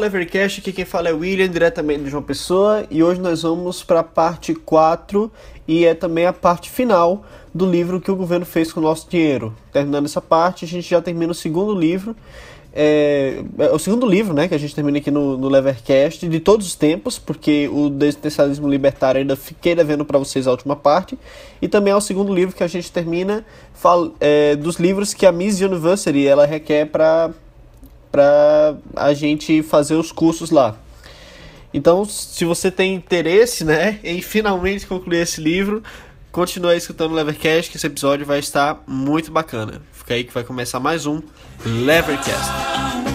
[0.00, 4.00] Levercast, aqui quem fala é William, diretamente de João Pessoa, e hoje nós vamos para
[4.00, 5.30] a parte 4
[5.68, 9.08] e é também a parte final do livro que o governo fez com o nosso
[9.08, 9.54] dinheiro.
[9.70, 12.16] Terminando essa parte, a gente já termina o segundo livro,
[12.72, 16.40] é, é o segundo livro né, que a gente termina aqui no, no Levercast de
[16.40, 21.18] todos os tempos, porque o Desessencialismo Libertário ainda fiquei devendo para vocês a última parte,
[21.60, 23.44] e também é o segundo livro que a gente termina
[23.74, 27.30] fal, é, dos livros que a Miss University ela requer para
[28.10, 30.76] para a gente fazer os cursos lá.
[31.72, 35.82] Então, se você tem interesse, né, em finalmente concluir esse livro,
[36.32, 39.80] continue escutando o Levercast, que esse episódio vai estar muito bacana.
[39.92, 41.20] Fica aí que vai começar mais um
[41.64, 43.09] Levercast.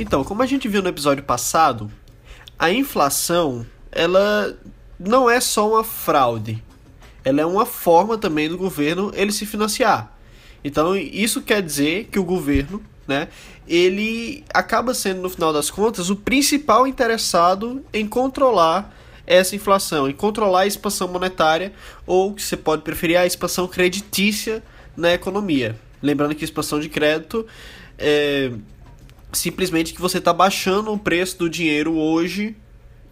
[0.00, 1.90] Então, como a gente viu no episódio passado,
[2.58, 4.58] a inflação, ela
[4.98, 6.64] não é só uma fraude.
[7.22, 10.16] Ela é uma forma também do governo ele se financiar.
[10.64, 13.28] Então, isso quer dizer que o governo, né,
[13.68, 20.14] ele acaba sendo no final das contas o principal interessado em controlar essa inflação, em
[20.14, 21.74] controlar a expansão monetária
[22.06, 24.62] ou, que você pode preferir, a expansão creditícia
[24.96, 25.78] na economia.
[26.00, 27.46] Lembrando que expansão de crédito
[27.98, 28.50] é
[29.32, 32.56] simplesmente que você está baixando o preço do dinheiro hoje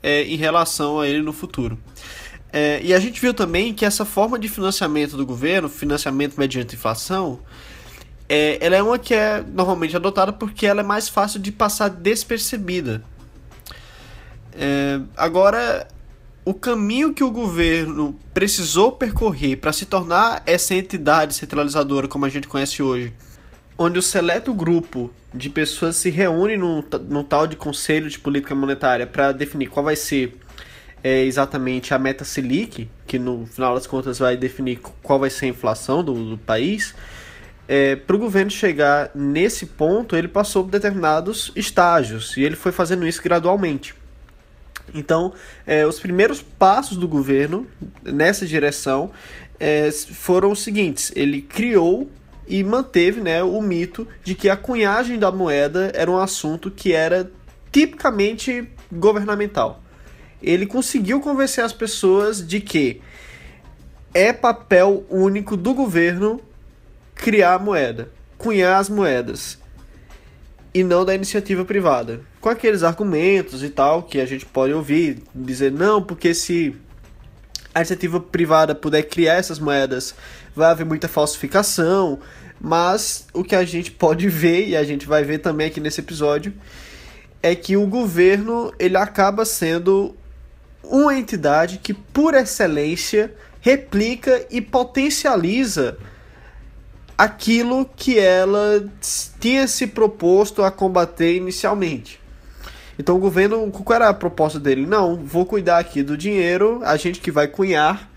[0.03, 1.79] é, em relação a ele no futuro.
[2.53, 6.75] É, e a gente viu também que essa forma de financiamento do governo, financiamento mediante
[6.75, 7.41] inflação,
[8.29, 11.89] é, ela é uma que é normalmente adotada porque ela é mais fácil de passar
[11.89, 13.03] despercebida.
[14.53, 15.87] É, agora,
[16.45, 22.29] o caminho que o governo precisou percorrer para se tornar essa entidade centralizadora como a
[22.29, 23.13] gente conhece hoje,
[23.79, 28.55] onde o seleto grupo de pessoas se reúne num, num tal de conselho de política
[28.55, 30.37] monetária para definir qual vai ser
[31.03, 35.47] é, exatamente a meta Selic, que no final das contas vai definir qual vai ser
[35.47, 36.93] a inflação do, do país.
[37.69, 42.73] É, para o governo chegar nesse ponto, ele passou por determinados estágios e ele foi
[42.73, 43.95] fazendo isso gradualmente.
[44.95, 45.35] Então,
[45.67, 47.67] é, os primeiros passos do governo
[48.03, 49.11] nessa direção
[49.61, 52.11] é, foram os seguintes: ele criou
[52.49, 56.93] e manteve né, o mito de que a cunhagem da moeda era um assunto que
[56.93, 57.31] era
[57.71, 59.83] tipicamente governamental.
[60.43, 63.01] Ele conseguiu convencer as pessoas de que
[64.15, 66.41] é papel único do governo
[67.15, 69.59] criar a moeda, cunhar as moedas,
[70.73, 72.21] e não da iniciativa privada.
[72.41, 76.75] Com aqueles argumentos e tal que a gente pode ouvir, dizer não, porque se
[77.75, 80.15] a iniciativa privada puder criar essas moedas,
[80.55, 82.19] vai haver muita falsificação,
[82.61, 86.01] mas o que a gente pode ver e a gente vai ver também aqui nesse
[86.01, 86.53] episódio
[87.43, 90.17] é que o governo ele acaba sendo
[90.83, 95.99] uma entidade que por excelência replica e potencializa
[97.17, 98.89] aquilo que ela
[99.41, 102.21] tinha se proposto a combater inicialmente.
[102.99, 104.87] Então o governo, qual era a proposta dele?
[104.87, 108.11] Não, vou cuidar aqui do dinheiro, a gente que vai cunhar,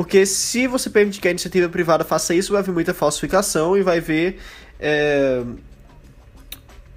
[0.00, 3.82] porque se você permitir que a iniciativa privada faça isso, vai haver muita falsificação e
[3.82, 4.40] vai ver.
[4.78, 5.44] É...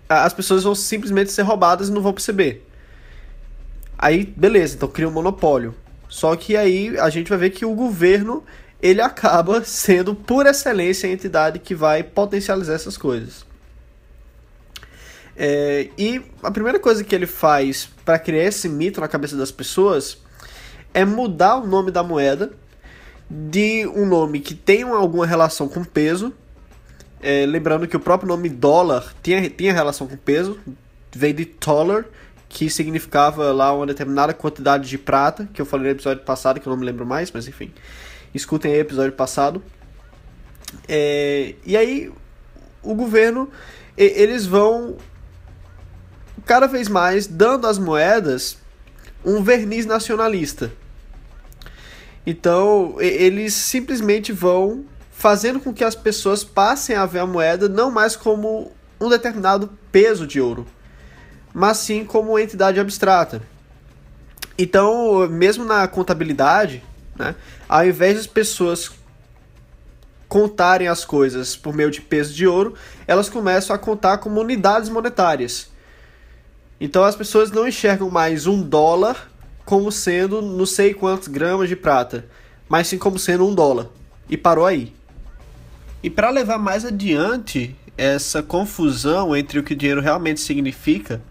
[0.08, 2.66] As pessoas vão simplesmente ser roubadas e não vão perceber.
[3.98, 5.76] Aí, beleza, então cria um monopólio.
[6.08, 8.42] Só que aí a gente vai ver que o governo
[8.82, 13.46] ele acaba sendo, por excelência, a entidade que vai potencializar essas coisas.
[15.36, 19.52] É, e a primeira coisa que ele faz para criar esse mito na cabeça das
[19.52, 20.20] pessoas
[20.94, 22.63] é mudar o nome da moeda
[23.34, 26.32] de um nome que tem alguma relação com peso.
[27.20, 30.60] É, lembrando que o próprio nome dólar tinha, tinha relação com peso,
[31.12, 32.06] vem de dollar,
[32.48, 36.68] que significava lá uma determinada quantidade de prata, que eu falei no episódio passado, que
[36.68, 37.74] eu não me lembro mais, mas enfim.
[38.36, 39.64] Escutem aí o episódio passado.
[40.88, 42.12] É, e aí,
[42.84, 43.50] o governo,
[43.98, 44.98] eles vão
[46.46, 48.58] cada vez mais dando às moedas
[49.24, 50.72] um verniz nacionalista.
[52.26, 57.92] Então, eles simplesmente vão fazendo com que as pessoas passem a ver a moeda não
[57.92, 60.66] mais como um determinado peso de ouro,
[61.54, 63.42] mas sim como entidade abstrata.
[64.58, 66.84] Então, mesmo na contabilidade,
[67.16, 67.36] né,
[67.68, 68.92] ao invés das pessoas
[70.28, 72.74] contarem as coisas por meio de peso de ouro,
[73.06, 75.70] elas começam a contar como unidades monetárias.
[76.82, 79.32] Então as pessoas não enxergam mais um dólar
[79.66, 82.26] como sendo não sei quantos gramas de prata,
[82.68, 83.88] mas sim como sendo um dólar.
[84.30, 84.94] E parou aí.
[86.02, 91.22] E para levar mais adiante essa confusão entre o que o dinheiro realmente significa,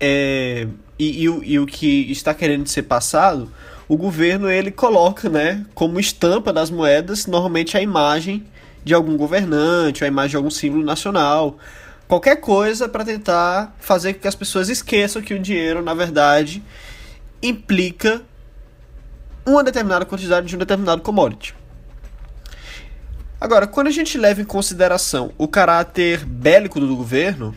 [0.00, 0.66] é,
[0.98, 3.50] e, e, e o que está querendo ser passado,
[3.88, 8.44] o governo ele coloca, né, como estampa das moedas, normalmente a imagem
[8.84, 11.56] de algum governante, a imagem de algum símbolo nacional,
[12.06, 16.62] qualquer coisa para tentar fazer com que as pessoas esqueçam que o dinheiro, na verdade,
[17.42, 18.22] implica
[19.46, 21.54] uma determinada quantidade de um determinado commodity.
[23.40, 27.54] Agora, quando a gente leva em consideração o caráter bélico do governo,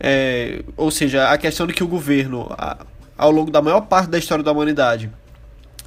[0.00, 2.48] é, ou seja, a questão de que o governo,
[3.16, 5.10] ao longo da maior parte da história da humanidade,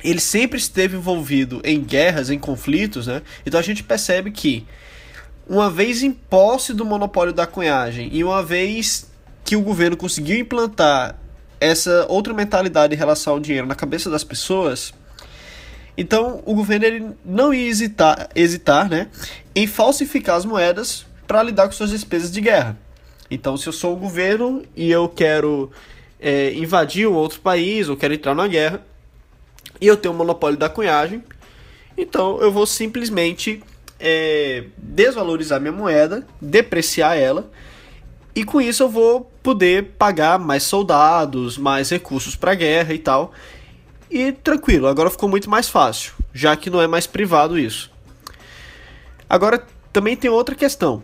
[0.04, 3.24] ele sempre esteve envolvido em guerras, em conflitos, né?
[3.46, 4.66] Então a gente percebe que,
[5.50, 9.10] uma vez em posse do monopólio da cunhagem e uma vez
[9.44, 11.16] que o governo conseguiu implantar
[11.60, 14.94] essa outra mentalidade em relação ao dinheiro na cabeça das pessoas,
[15.98, 19.08] então o governo ele não ia hesitar, hesitar né,
[19.56, 22.78] em falsificar as moedas para lidar com suas despesas de guerra.
[23.30, 25.72] Então, se eu sou o governo e eu quero
[26.20, 28.82] é, invadir um outro país ou quero entrar na guerra
[29.82, 31.24] e eu tenho o monopólio da cunhagem,
[31.98, 33.62] então eu vou simplesmente
[34.00, 37.50] é, desvalorizar minha moeda, depreciar ela
[38.36, 43.32] e com isso eu vou poder pagar mais soldados, mais recursos para guerra e tal.
[44.12, 47.90] E tranquilo, agora ficou muito mais fácil, já que não é mais privado isso.
[49.30, 51.02] Agora também tem outra questão.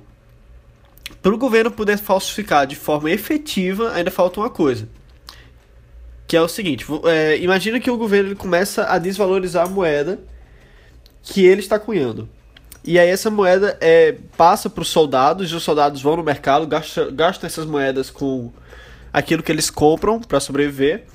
[1.22, 4.90] Para o governo poder falsificar de forma efetiva, ainda falta uma coisa.
[6.28, 10.20] Que é o seguinte: é, imagina que o governo ele começa a desvalorizar a moeda
[11.22, 12.28] que ele está cunhando.
[12.84, 16.68] E aí essa moeda é, passa para os soldados, e os soldados vão no mercado,
[16.68, 18.52] gastam, gastam essas moedas com
[19.12, 21.06] aquilo que eles compram para sobreviver.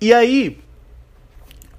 [0.00, 0.58] E aí,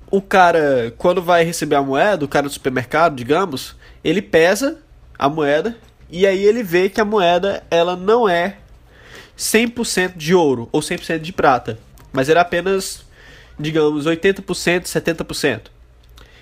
[0.10, 4.80] o cara, quando vai receber a moeda, o cara do supermercado, digamos, ele pesa
[5.18, 5.78] a moeda
[6.10, 8.58] e aí ele vê que a moeda ela não é
[9.38, 11.78] 100% de ouro ou 100% de prata,
[12.12, 13.06] mas era apenas,
[13.60, 14.42] digamos, 80%,
[14.84, 15.62] 70%.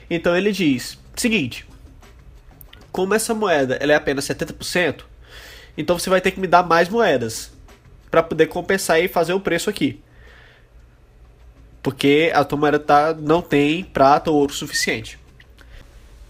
[0.10, 1.66] Então ele diz: seguinte,
[2.94, 5.02] como essa moeda ela é apenas 70%,
[5.76, 7.52] então você vai ter que me dar mais moedas
[8.10, 10.00] para poder compensar e fazer o preço aqui.
[11.82, 15.20] Porque a tua moeda tá, não tem prata ou ouro suficiente.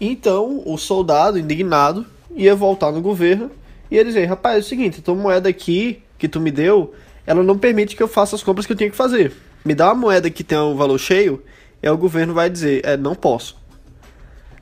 [0.00, 3.50] Então o soldado, indignado, ia voltar no governo
[3.90, 6.94] e ia dizer: rapaz, é o seguinte, a tua moeda aqui que tu me deu,
[7.26, 9.32] ela não permite que eu faça as compras que eu tenho que fazer.
[9.64, 11.42] Me dá uma moeda que tenha um valor cheio,
[11.82, 13.62] e o governo vai dizer: é, não posso.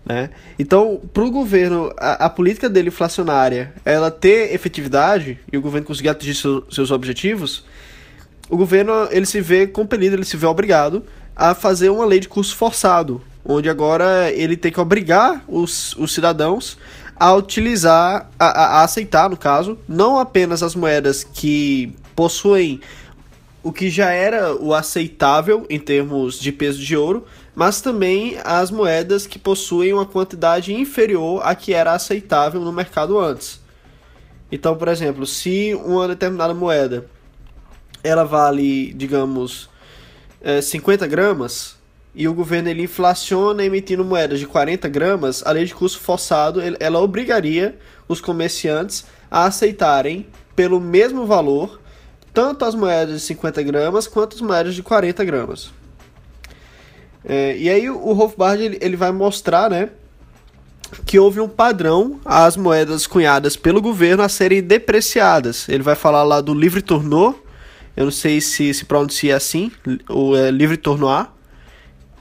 [0.05, 0.31] Né?
[0.59, 5.87] Então, para o governo, a, a, política dele inflacionária, ela ter efetividade e o governo
[5.87, 7.65] conseguir atingir seu, seus objetivos,
[8.51, 11.05] o governo ele se vê compelido, ele se vê obrigado
[11.37, 16.13] a fazer uma lei de curso forçado, onde agora ele tem que obrigar os, os
[16.13, 16.77] cidadãos
[17.17, 22.81] a utilizar, a, a aceitar, no caso, não apenas as moedas que possuem
[23.63, 28.71] o que já era o aceitável em termos de peso de ouro, mas também as
[28.71, 33.61] moedas que possuem uma quantidade inferior à que era aceitável no mercado antes.
[34.51, 37.07] Então, por exemplo, se uma determinada moeda
[38.05, 39.69] ela vale, digamos,
[40.41, 41.77] é, 50 gramas
[42.15, 46.61] e o governo ele inflaciona emitindo moedas de 40 gramas, a lei de custo forçado
[46.81, 47.79] ela obrigaria
[48.09, 51.81] os comerciantes a aceitarem pelo mesmo valor
[52.35, 55.71] tanto as moedas de 50 gramas quanto as moedas de 40 gramas.
[57.25, 59.91] É, e aí o Hofbard ele, ele vai mostrar, né,
[61.07, 65.69] que houve um padrão as moedas cunhadas pelo governo a serem depreciadas.
[65.69, 67.35] Ele vai falar lá do livre tournoi,
[67.97, 69.71] eu não sei se se pronuncia assim,
[70.09, 71.27] o é, livre tournoi,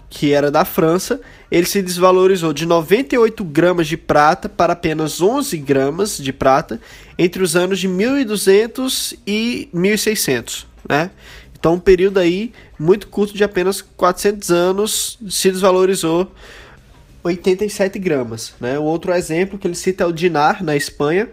[0.10, 5.58] que era da França, ele se desvalorizou de 98 gramas de prata para apenas 11
[5.58, 6.82] gramas de prata
[7.18, 11.12] entre os anos de 1200 e 1600, né?
[11.62, 16.32] Então, um período aí muito curto de apenas 400 anos se desvalorizou
[17.24, 18.80] 87 gramas, né?
[18.80, 21.30] O outro exemplo que ele cita é o dinar na Espanha.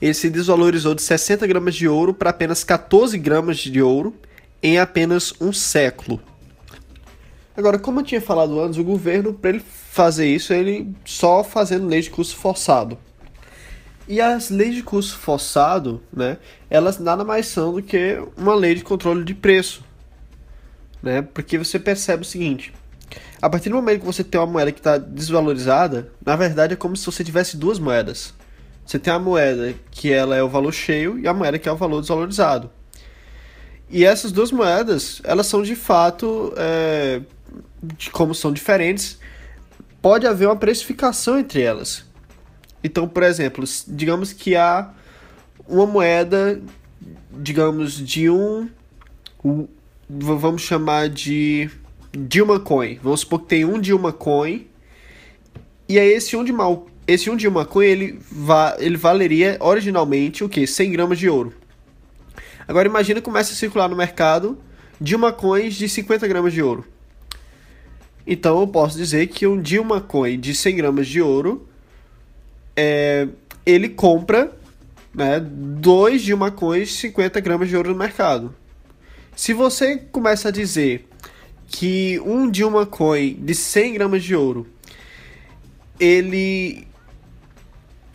[0.00, 4.12] Ele se desvalorizou de 60 gramas de ouro para apenas 14 gramas de ouro
[4.60, 6.20] em apenas um século.
[7.56, 11.86] Agora, como eu tinha falado antes, o governo, para ele fazer isso, ele só fazendo
[11.86, 12.98] lei de curso forçado.
[14.08, 18.74] E as leis de curso forçado, né, elas nada mais são do que uma lei
[18.74, 19.84] de controle de preço.
[21.02, 21.22] Né?
[21.22, 22.72] Porque você percebe o seguinte:
[23.40, 26.76] a partir do momento que você tem uma moeda que está desvalorizada, na verdade é
[26.76, 28.34] como se você tivesse duas moedas.
[28.84, 31.72] Você tem a moeda que ela é o valor cheio e a moeda que é
[31.72, 32.70] o valor desvalorizado.
[33.88, 37.20] E essas duas moedas, elas são de fato é,
[37.82, 39.18] de como são diferentes,
[40.00, 42.04] pode haver uma precificação entre elas.
[42.84, 44.92] Então, por exemplo, digamos que há
[45.68, 46.60] uma moeda,
[47.30, 48.68] digamos, de um,
[50.08, 51.70] vamos chamar de
[52.12, 52.98] Dilma Coin.
[53.02, 54.66] Vamos supor que tem um Dilma Coin.
[55.88, 60.48] E aí esse um Dilma, esse um Dilma Coin ele, va, ele valeria originalmente o
[60.48, 60.66] que?
[60.66, 61.54] 100 gramas de ouro.
[62.66, 64.58] Agora imagina começa a circular no mercado
[65.00, 66.84] Dilma Coins de 50 gramas de ouro.
[68.26, 71.68] Então eu posso dizer que um Dilma Coin de 100 gramas de ouro
[72.76, 73.28] é,
[73.64, 74.52] ele compra
[75.14, 78.54] né, dois Dilma Coins de 50 gramas de ouro no mercado.
[79.36, 81.08] Se você começa a dizer
[81.66, 84.66] que um Dilma Coin de 100 gramas de ouro
[85.98, 86.86] ele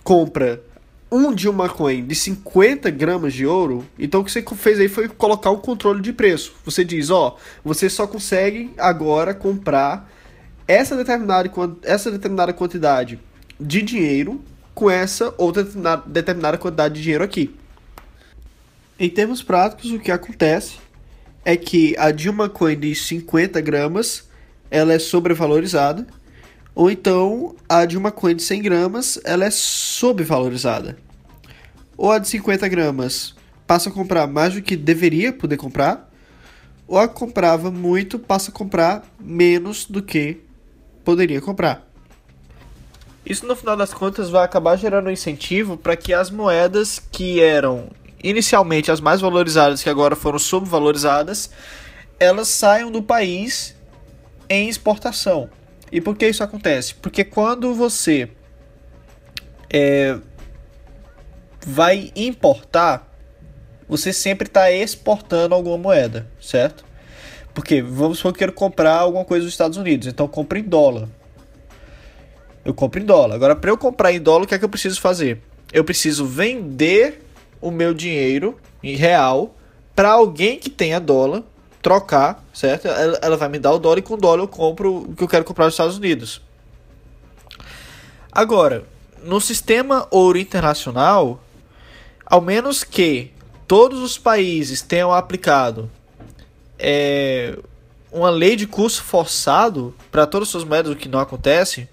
[0.03, 0.63] compra
[1.11, 5.07] um Dilma Coin de 50 gramas de ouro, então o que você fez aí foi
[5.07, 6.53] colocar o controle de preço.
[6.65, 10.11] Você diz, ó, você só consegue agora comprar
[10.67, 11.49] essa determinada,
[11.83, 13.19] essa determinada quantidade
[13.59, 14.41] de dinheiro
[14.73, 15.67] com essa outra
[16.05, 17.55] determinada quantidade de dinheiro aqui.
[18.99, 20.77] Em termos práticos, o que acontece
[21.43, 24.27] é que a Dilma Coin de 50 gramas
[24.69, 26.05] ela é sobrevalorizada,
[26.75, 30.97] ou então a Dilma Coin de 100 gramas ela é subvalorizada.
[31.95, 33.33] Ou a de 50 gramas
[33.65, 36.11] passa a comprar mais do que deveria poder comprar,
[36.87, 40.37] ou a comprava muito passa a comprar menos do que
[41.03, 41.86] poderia comprar.
[43.27, 47.41] Isso no final das contas vai acabar gerando um incentivo para que as moedas que
[47.41, 47.89] eram
[48.23, 51.49] inicialmente as mais valorizadas, que agora foram subvalorizadas,
[52.17, 53.75] elas saiam do país
[54.49, 55.49] em exportação.
[55.91, 56.95] E por que isso acontece?
[56.95, 58.29] Porque quando você
[59.69, 60.17] é,
[61.65, 63.13] vai importar,
[63.89, 66.85] você sempre está exportando alguma moeda, certo?
[67.53, 70.57] Porque vamos supor que eu quero comprar alguma coisa dos Estados Unidos, então eu compro
[70.57, 71.09] em dólar.
[72.67, 73.33] Eu compro em dólar.
[73.33, 75.41] Agora, para eu comprar em dólar, o que é que eu preciso fazer?
[75.71, 77.25] Eu preciso vender
[77.61, 79.55] o meu dinheiro em real
[79.95, 81.43] para alguém que tenha dólar
[81.81, 82.89] trocar, certo?
[82.89, 85.23] Ela, ela, vai me dar o dólar e com o dólar eu compro o que
[85.23, 86.41] eu quero comprar nos Estados Unidos.
[88.29, 88.83] Agora,
[89.23, 91.41] no sistema ouro internacional,
[92.25, 93.31] ao menos que
[93.65, 95.89] todos os países tenham aplicado
[96.77, 97.57] é,
[98.11, 101.87] uma lei de curso forçado para todas as suas moedas, o que não acontece,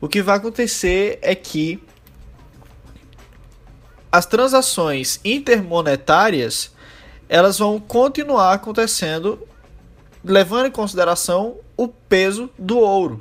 [0.00, 1.82] o que vai acontecer é que
[4.10, 6.72] as transações intermonetárias
[7.28, 9.46] elas vão continuar acontecendo
[10.24, 13.20] levando em consideração o peso do ouro.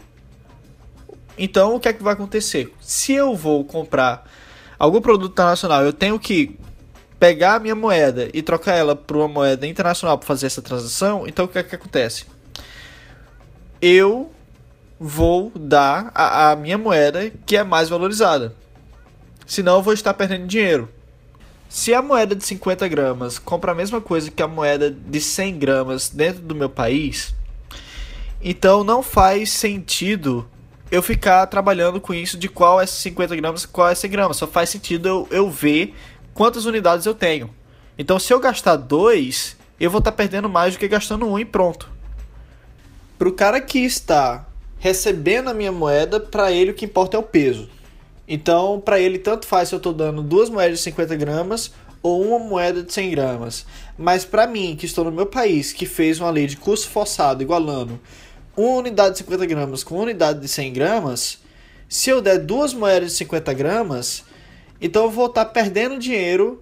[1.37, 2.73] Então, o que é que vai acontecer?
[2.81, 4.29] Se eu vou comprar
[4.77, 6.59] algum produto internacional, eu tenho que
[7.17, 11.25] pegar a minha moeda e trocar ela por uma moeda internacional para fazer essa transação,
[11.27, 12.25] então o que é que acontece?
[13.81, 14.31] Eu
[14.99, 18.53] vou dar a, a minha moeda que é mais valorizada.
[19.45, 20.89] Senão eu vou estar perdendo dinheiro.
[21.69, 25.59] Se a moeda de 50 gramas compra a mesma coisa que a moeda de 100
[25.59, 27.33] gramas dentro do meu país,
[28.41, 30.47] então não faz sentido
[30.91, 34.37] eu ficar trabalhando com isso de qual é 50 gramas qual é 100 gramas.
[34.37, 35.95] Só faz sentido eu, eu ver
[36.33, 37.53] quantas unidades eu tenho.
[37.97, 41.45] Então se eu gastar dois, eu vou estar perdendo mais do que gastando um e
[41.45, 41.89] pronto.
[43.17, 44.48] Para o cara que está
[44.79, 47.69] recebendo a minha moeda, para ele o que importa é o peso.
[48.27, 51.71] Então, para ele, tanto faz se eu estou dando duas moedas de 50 gramas
[52.01, 53.65] ou uma moeda de 100 gramas.
[53.97, 57.43] Mas para mim, que estou no meu país, que fez uma lei de custo forçado
[57.43, 57.99] igualando
[58.55, 61.39] uma unidade de 50 gramas com uma unidade de 100 gramas,
[61.87, 64.23] se eu der duas moedas de 50 gramas,
[64.81, 66.61] então eu vou estar perdendo dinheiro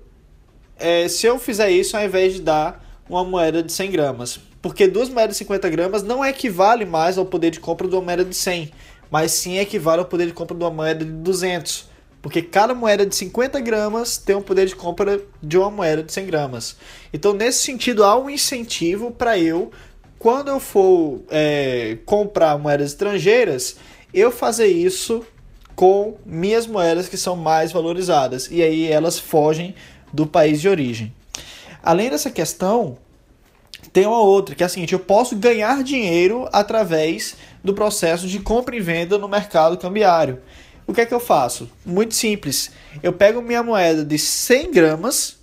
[0.77, 4.39] é, se eu fizer isso ao invés de dar uma moeda de 100 gramas.
[4.67, 8.01] Porque duas moedas de 50 gramas não equivale mais ao poder de compra de uma
[8.01, 8.69] moeda de 100
[9.09, 11.87] mas sim equivale ao poder de compra de uma moeda de 200.
[12.21, 16.11] Porque cada moeda de 50 gramas tem um poder de compra de uma moeda de
[16.11, 16.75] 100 gramas.
[17.13, 19.71] Então, nesse sentido, há um incentivo para eu,
[20.19, 23.77] quando eu for é, comprar moedas estrangeiras,
[24.13, 25.23] eu fazer isso
[25.77, 28.49] com minhas moedas que são mais valorizadas.
[28.51, 29.73] E aí elas fogem
[30.11, 31.15] do país de origem.
[31.81, 32.97] Além dessa questão,
[33.97, 38.39] tem uma outra, que é a seguinte: eu posso ganhar dinheiro através do processo de
[38.39, 40.39] compra e venda no mercado cambiário.
[40.85, 41.67] O que é que eu faço?
[41.83, 42.69] Muito simples.
[43.01, 45.39] Eu pego minha moeda de 100 gramas,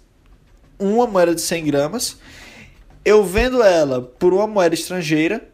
[0.79, 2.17] uma moeda de 100 gramas,
[3.05, 5.49] eu vendo ela por uma moeda estrangeira,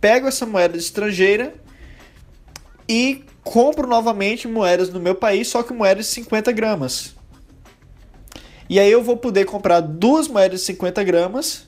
[0.00, 1.52] pego essa moeda estrangeira
[2.88, 7.16] e compro novamente moedas no meu país, só que moedas de 50 gramas.
[8.70, 11.66] E aí eu vou poder comprar duas moedas de 50 gramas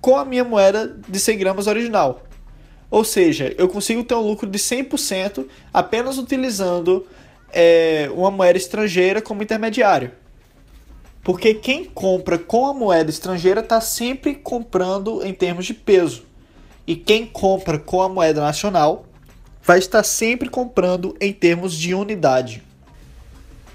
[0.00, 2.22] com a minha moeda de 100 gramas original.
[2.90, 7.06] Ou seja, eu consigo ter um lucro de 100% apenas utilizando
[7.52, 10.12] é, uma moeda estrangeira como intermediário.
[11.22, 16.22] Porque quem compra com a moeda estrangeira está sempre comprando em termos de peso.
[16.86, 19.04] E quem compra com a moeda nacional
[19.62, 22.62] vai estar sempre comprando em termos de unidade.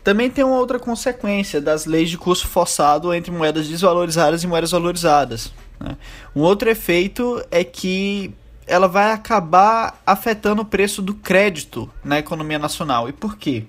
[0.04, 4.72] Também tem uma outra consequência das leis de curso forçado entre moedas desvalorizadas e moedas
[4.72, 5.54] valorizadas.
[5.84, 5.98] Né?
[6.34, 8.34] Um outro efeito é que
[8.66, 13.10] ela vai acabar afetando o preço do crédito na economia nacional.
[13.10, 13.66] E por quê?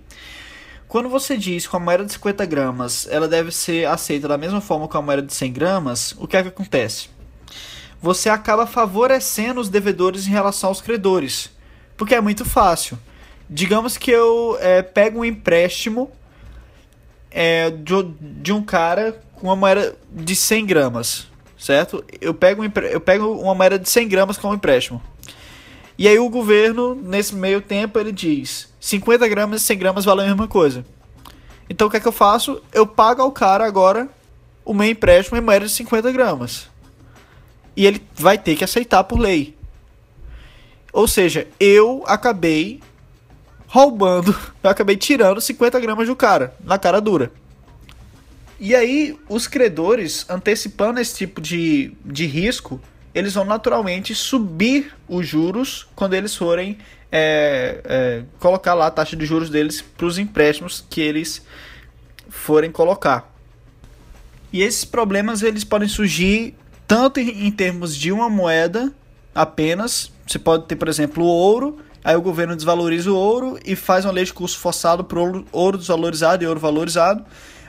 [0.87, 4.61] Quando você diz que a moeda de 50 gramas ela deve ser aceita da mesma
[4.61, 7.09] forma que a moeda de 100 gramas, o que é que acontece?
[8.01, 11.51] Você acaba favorecendo os devedores em relação aos credores,
[11.97, 12.97] porque é muito fácil.
[13.51, 16.13] Digamos que eu é, pego um empréstimo
[17.29, 21.27] é, de, de um cara com uma moeda de 100 gramas,
[21.65, 22.05] certo?
[22.21, 25.03] Eu pego, um, eu pego uma moeda de 100 gramas como empréstimo.
[25.97, 30.27] E aí o governo, nesse meio tempo, ele diz 50 gramas e 100 gramas valem
[30.27, 30.85] a mesma coisa.
[31.71, 32.61] Então o que é que eu faço?
[32.71, 34.07] Eu pago ao cara agora
[34.63, 36.69] o meu empréstimo em moeda de 50 gramas.
[37.75, 39.57] E ele vai ter que aceitar por lei.
[40.93, 42.83] Ou seja, eu acabei
[43.67, 47.33] roubando, eu acabei tirando 50 gramas do cara, na cara dura.
[48.59, 52.81] E aí, os credores, antecipando esse tipo de, de risco,
[53.15, 56.79] eles vão naturalmente subir os juros quando eles forem
[57.11, 61.45] é, é, colocar lá a taxa de juros deles para os empréstimos que eles
[62.29, 63.33] forem colocar.
[64.53, 66.55] E esses problemas eles podem surgir
[66.87, 68.93] tanto em, em termos de uma moeda
[69.35, 70.13] apenas.
[70.27, 74.05] Você pode ter, por exemplo, o ouro Aí o governo desvaloriza o ouro e faz
[74.05, 77.25] uma lei de curso forçado para ouro, ouro desvalorizado e ouro valorizado.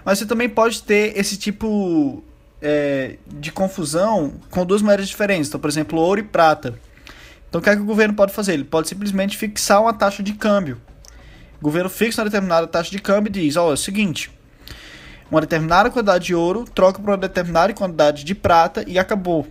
[0.05, 2.23] Mas você também pode ter esse tipo
[2.61, 5.49] é, de confusão com duas moedas diferentes.
[5.49, 6.79] Então, por exemplo, ouro e prata.
[7.49, 8.53] Então, o que é que o governo pode fazer?
[8.53, 10.79] Ele pode simplesmente fixar uma taxa de câmbio.
[11.59, 14.29] O governo fixa uma determinada taxa de câmbio e diz: oh, é o seguinte,
[15.31, 19.47] uma determinada quantidade de ouro troca por uma determinada quantidade de prata e acabou.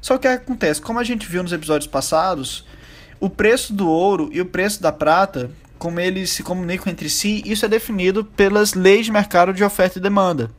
[0.00, 0.80] Só que o que acontece?
[0.80, 2.64] Como a gente viu nos episódios passados,
[3.18, 7.42] o preço do ouro e o preço da prata, como eles se comunicam entre si,
[7.46, 10.50] isso é definido pelas leis de mercado de oferta e demanda.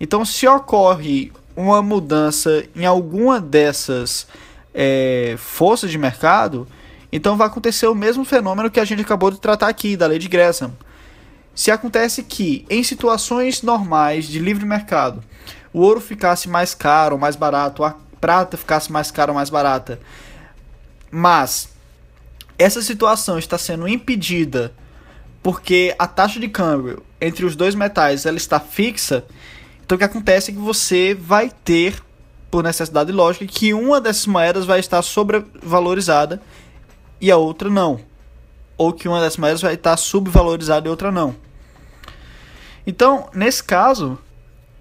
[0.00, 4.26] Então, se ocorre uma mudança em alguma dessas
[4.74, 6.68] é, forças de mercado,
[7.10, 10.18] então vai acontecer o mesmo fenômeno que a gente acabou de tratar aqui, da lei
[10.18, 10.72] de Gresham.
[11.54, 15.22] Se acontece que, em situações normais de livre mercado,
[15.72, 19.50] o ouro ficasse mais caro ou mais barato, a prata ficasse mais cara ou mais
[19.50, 19.98] barata,
[21.10, 21.68] mas
[22.58, 24.74] essa situação está sendo impedida
[25.42, 29.24] porque a taxa de câmbio entre os dois metais ela está fixa,
[29.84, 32.02] então o que acontece é que você vai ter,
[32.50, 36.42] por necessidade lógica, que uma dessas moedas vai estar sobrevalorizada
[37.20, 38.00] e a outra não.
[38.76, 41.34] Ou que uma dessas moedas vai estar subvalorizada e outra não.
[42.86, 44.18] Então, nesse caso,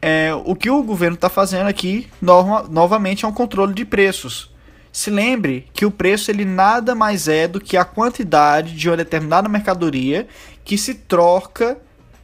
[0.02, 4.52] é, o que o governo está fazendo aqui, novamente, é um controle de preços.
[4.92, 8.98] Se lembre que o preço ele nada mais é do que a quantidade de uma
[8.98, 10.28] determinada mercadoria
[10.64, 11.78] que se troca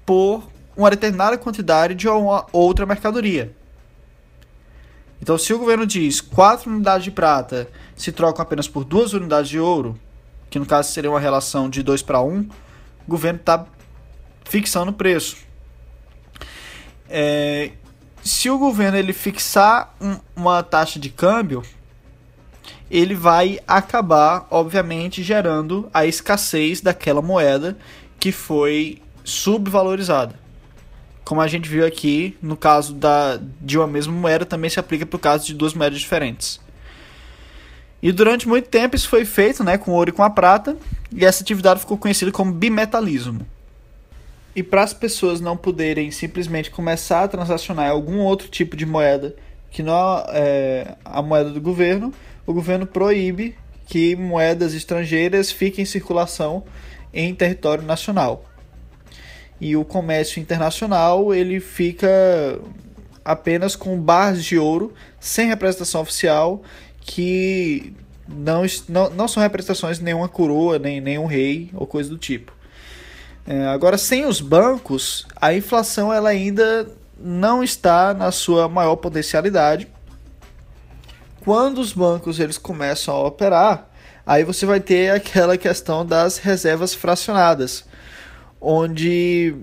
[0.05, 0.43] por
[0.75, 3.55] uma determinada quantidade de uma outra mercadoria.
[5.21, 9.49] Então, se o governo diz 4 unidades de prata se trocam apenas por 2 unidades
[9.49, 9.97] de ouro,
[10.49, 12.47] que no caso seria uma relação de 2 para 1, o
[13.07, 13.65] governo está
[14.43, 15.37] fixando o preço.
[17.09, 17.71] É,
[18.23, 21.63] se o governo ele fixar um, uma taxa de câmbio,
[22.93, 27.75] ele vai acabar, obviamente, gerando a escassez daquela moeda
[28.19, 30.35] que foi subvalorizada.
[31.23, 35.07] Como a gente viu aqui, no caso da, de uma mesma moeda, também se aplica
[35.07, 36.61] para o caso de duas moedas diferentes.
[37.99, 40.77] E durante muito tempo isso foi feito né, com ouro e com a prata,
[41.11, 43.43] e essa atividade ficou conhecida como bimetalismo.
[44.55, 49.35] E para as pessoas não poderem simplesmente começar a transacionar algum outro tipo de moeda
[49.71, 52.13] que não é a moeda do governo,
[52.45, 56.63] o governo proíbe que moedas estrangeiras fiquem em circulação
[57.13, 58.45] em território nacional.
[59.59, 62.07] E o comércio internacional ele fica
[63.23, 66.61] apenas com barras de ouro sem representação oficial
[67.01, 67.93] que
[68.27, 72.53] não, não, não são representações de nenhuma coroa, nem nenhum rei ou coisa do tipo.
[73.45, 79.87] É, agora, sem os bancos, a inflação ela ainda não está na sua maior potencialidade
[81.43, 83.89] quando os bancos eles começam a operar,
[84.25, 87.85] aí você vai ter aquela questão das reservas fracionadas,
[88.61, 89.55] onde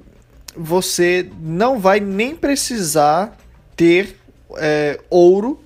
[0.54, 3.36] você não vai nem precisar
[3.74, 4.16] ter
[4.58, 5.64] é, ouro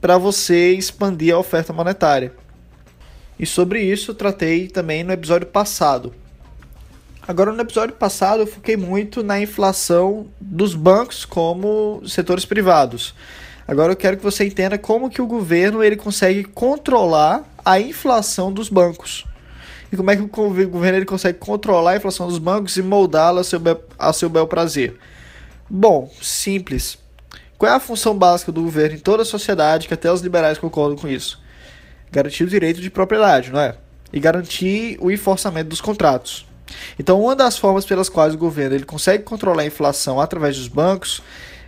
[0.00, 2.32] para você expandir a oferta monetária.
[3.38, 6.12] E sobre isso tratei também no episódio passado.
[7.26, 13.14] Agora, no episódio passado, eu foquei muito na inflação dos bancos como setores privados.
[13.66, 18.52] Agora eu quero que você entenda como que o governo ele consegue controlar a inflação
[18.52, 19.24] dos bancos.
[19.92, 23.42] E como é que o governo ele consegue controlar a inflação dos bancos e moldá-la
[23.42, 23.60] a seu,
[23.98, 24.96] a seu bel prazer?
[25.68, 26.98] Bom, simples.
[27.58, 30.58] Qual é a função básica do governo em toda a sociedade, que até os liberais
[30.58, 31.40] concordam com isso?
[32.10, 33.76] Garantir o direito de propriedade, não é?
[34.12, 36.46] E garantir o enforçamento dos contratos.
[36.98, 40.68] Então, uma das formas pelas quais o governo ele consegue controlar a inflação através dos
[40.68, 41.22] bancos,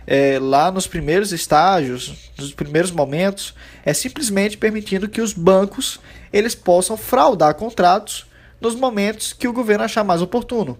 [0.07, 5.99] é, lá nos primeiros estágios, nos primeiros momentos, é simplesmente permitindo que os bancos
[6.31, 8.25] eles possam fraudar contratos
[8.59, 10.77] nos momentos que o governo achar mais oportuno.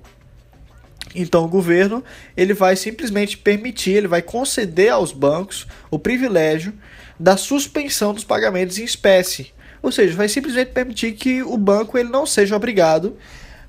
[1.14, 2.04] Então o governo
[2.36, 6.74] ele vai simplesmente permitir, ele vai conceder aos bancos o privilégio
[7.20, 9.54] da suspensão dos pagamentos em espécie.
[9.82, 13.16] Ou seja, vai simplesmente permitir que o banco ele não seja obrigado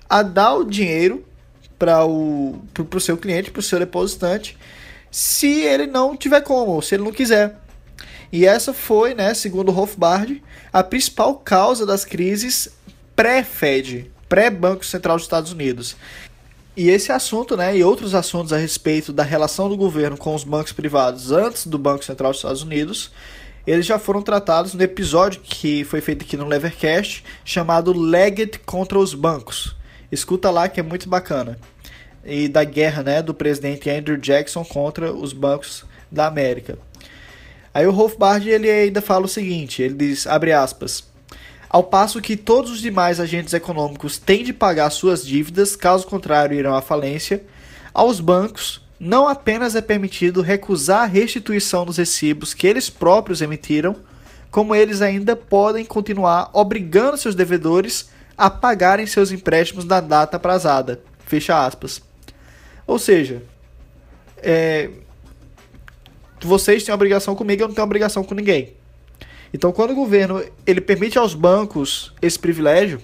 [0.08, 1.24] a dar o dinheiro
[1.78, 4.56] para o pro seu cliente, para o seu depositante,
[5.16, 7.58] se ele não tiver como, se ele não quiser.
[8.30, 12.68] E essa foi, né, segundo Rothbard, a principal causa das crises
[13.14, 15.96] pré-Fed, pré-Banco Central dos Estados Unidos.
[16.76, 20.44] E esse assunto, né, e outros assuntos a respeito da relação do governo com os
[20.44, 23.10] bancos privados antes do Banco Central dos Estados Unidos,
[23.66, 28.98] eles já foram tratados no episódio que foi feito aqui no Levercast, chamado Legged contra
[28.98, 29.74] os bancos.
[30.12, 31.58] Escuta lá que é muito bacana.
[32.26, 36.78] E da guerra, né, do presidente Andrew Jackson contra os bancos da América.
[37.72, 41.04] Aí o Rothbard ele ainda fala o seguinte, ele diz, abre aspas,
[41.68, 46.58] ao passo que todos os demais agentes econômicos têm de pagar suas dívidas, caso contrário
[46.58, 47.44] irão à falência,
[47.92, 53.94] aos bancos não apenas é permitido recusar a restituição dos recibos que eles próprios emitiram,
[54.50, 58.08] como eles ainda podem continuar obrigando seus devedores
[58.38, 61.00] a pagarem seus empréstimos na data aprazada.
[61.26, 62.05] Fecha aspas.
[62.86, 63.42] Ou seja,
[64.38, 64.90] é,
[66.40, 68.74] vocês têm obrigação comigo, eu não tenho obrigação com ninguém.
[69.52, 73.00] Então, quando o governo ele permite aos bancos esse privilégio,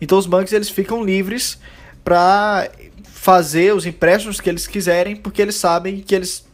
[0.00, 1.58] então os bancos eles ficam livres
[2.04, 2.70] para
[3.04, 6.44] fazer os empréstimos que eles quiserem, porque eles sabem que eles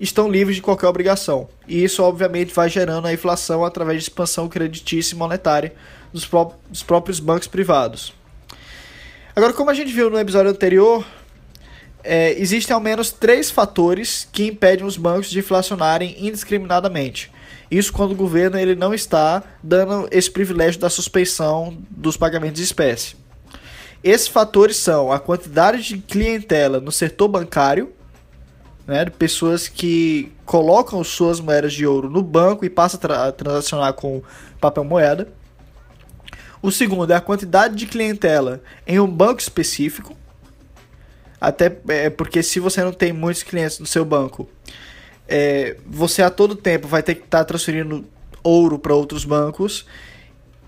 [0.00, 1.48] estão livres de qualquer obrigação.
[1.68, 5.74] E isso, obviamente, vai gerando a inflação através de expansão creditícia e monetária
[6.12, 8.14] dos, pró dos próprios bancos privados.
[9.34, 11.04] Agora, como a gente viu no episódio anterior,
[12.06, 17.32] é, existem ao menos três fatores que impedem os bancos de inflacionarem indiscriminadamente.
[17.70, 22.64] Isso quando o governo ele não está dando esse privilégio da suspensão dos pagamentos de
[22.64, 23.16] espécie.
[24.04, 27.92] Esses fatores são a quantidade de clientela no setor bancário,
[28.86, 33.32] né, de pessoas que colocam suas moedas de ouro no banco e passam a, tra
[33.32, 34.22] transacionar com
[34.60, 35.28] papel moeda.
[36.62, 40.16] O segundo é a quantidade de clientela em um banco específico.
[41.40, 44.48] Até é, porque se você não tem muitos clientes no seu banco,
[45.28, 48.04] é, você a todo tempo vai ter que estar tá transferindo
[48.42, 49.86] ouro para outros bancos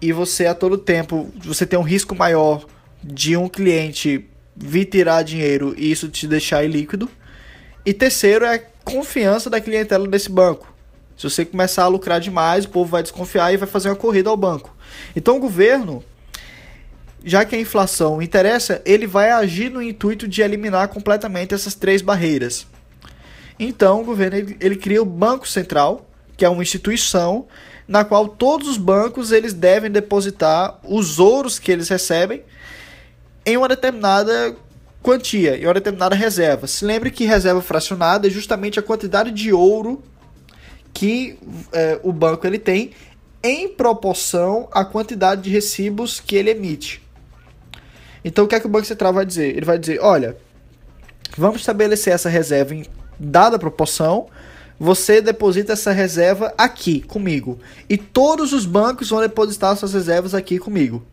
[0.00, 2.66] e você a todo tempo você tem um risco maior
[3.02, 7.09] de um cliente vir tirar dinheiro e isso te deixar ilíquido.
[7.87, 10.74] E terceiro é a confiança da clientela nesse banco.
[11.16, 14.31] Se você começar a lucrar demais, o povo vai desconfiar e vai fazer uma corrida
[14.31, 14.76] ao banco.
[15.16, 16.04] Então o governo,
[17.24, 22.02] já que a inflação interessa, ele vai agir no intuito de eliminar completamente essas três
[22.02, 22.66] barreiras.
[23.59, 27.46] Então o governo ele, ele cria o Banco Central, que é uma instituição
[27.87, 32.42] na qual todos os bancos eles devem depositar os ouros que eles recebem
[33.44, 34.54] em uma determinada
[35.02, 36.66] quantia, em uma determinada reserva.
[36.66, 40.02] Se lembre que reserva fracionada é justamente a quantidade de ouro
[40.92, 41.38] que
[41.72, 42.90] é, o banco ele tem
[43.42, 47.00] em proporção à quantidade de recibos que ele emite.
[48.29, 49.57] Então o que é que o Banco Central vai dizer?
[49.57, 50.37] Ele vai dizer, olha,
[51.35, 52.85] vamos estabelecer essa reserva em
[53.19, 54.27] dada proporção,
[54.79, 57.59] você deposita essa reserva aqui comigo.
[57.88, 61.07] E todos os bancos vão depositar suas reservas aqui comigo.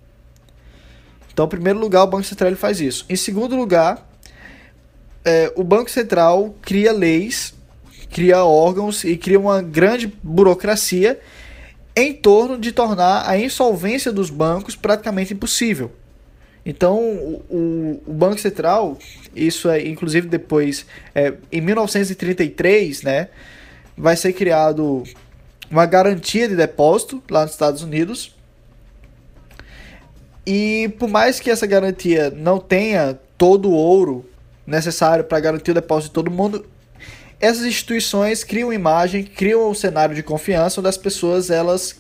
[1.32, 3.06] Então, em primeiro lugar, o Banco Central faz isso.
[3.08, 4.06] Em segundo lugar,
[5.24, 7.54] é, o Banco Central cria leis,
[8.12, 11.18] cria órgãos e cria uma grande burocracia
[11.96, 15.94] em torno de tornar a insolvência dos bancos praticamente impossível.
[16.66, 18.98] Então, o, o, Banco Central,
[19.36, 23.30] isso é inclusive depois, é, em 1933, né,
[23.96, 25.04] vai ser criado
[25.70, 28.36] uma garantia de depósito lá nos Estados Unidos.
[30.46, 34.28] E por mais que essa garantia não tenha todo o ouro
[34.66, 36.66] necessário para garantir o depósito de todo mundo,
[37.40, 41.96] essas instituições criam imagem, criam um cenário de confiança onde as pessoas elas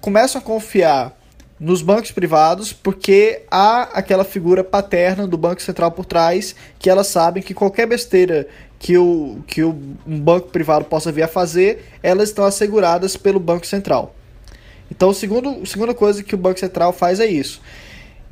[0.00, 1.19] começam a confiar
[1.60, 7.08] nos bancos privados, porque há aquela figura paterna do Banco Central por trás, que elas
[7.08, 11.84] sabem que qualquer besteira que o, que o, um banco privado possa vir a fazer,
[12.02, 14.14] elas estão asseguradas pelo Banco Central.
[14.90, 17.60] Então, a segundo, segunda coisa que o Banco Central faz é isso.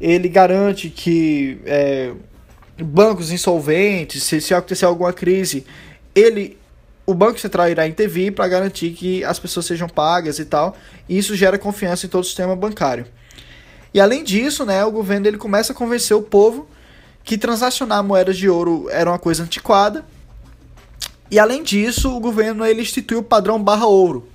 [0.00, 2.12] Ele garante que é,
[2.82, 5.66] bancos insolventes, se, se acontecer alguma crise,
[6.14, 6.56] ele
[7.08, 10.76] o Banco Central irá intervir para garantir que as pessoas sejam pagas e tal.
[11.08, 13.06] E isso gera confiança em todo o sistema bancário.
[13.94, 16.68] E além disso, né, o governo ele começa a convencer o povo
[17.24, 20.04] que transacionar moedas de ouro era uma coisa antiquada.
[21.30, 24.28] E além disso, o governo ele instituiu o padrão barra ouro.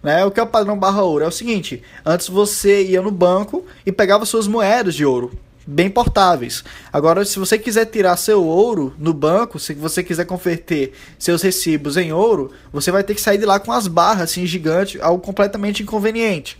[0.00, 0.24] Né?
[0.24, 1.24] O que é o padrão barra ouro?
[1.24, 5.88] É o seguinte: antes você ia no banco e pegava suas moedas de ouro bem
[5.88, 6.62] portáveis.
[6.92, 11.96] Agora, se você quiser tirar seu ouro no banco, se você quiser converter seus recibos
[11.96, 15.22] em ouro, você vai ter que sair de lá com as barras assim gigantes, algo
[15.22, 16.58] completamente inconveniente.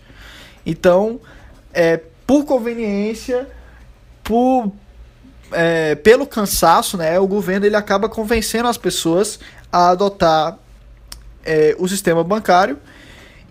[0.65, 1.21] Então,
[1.73, 3.49] é, por conveniência,
[4.23, 4.73] por
[5.53, 9.39] é, pelo cansaço, né, o governo ele acaba convencendo as pessoas
[9.71, 10.59] a adotar
[11.45, 12.79] é, o sistema bancário.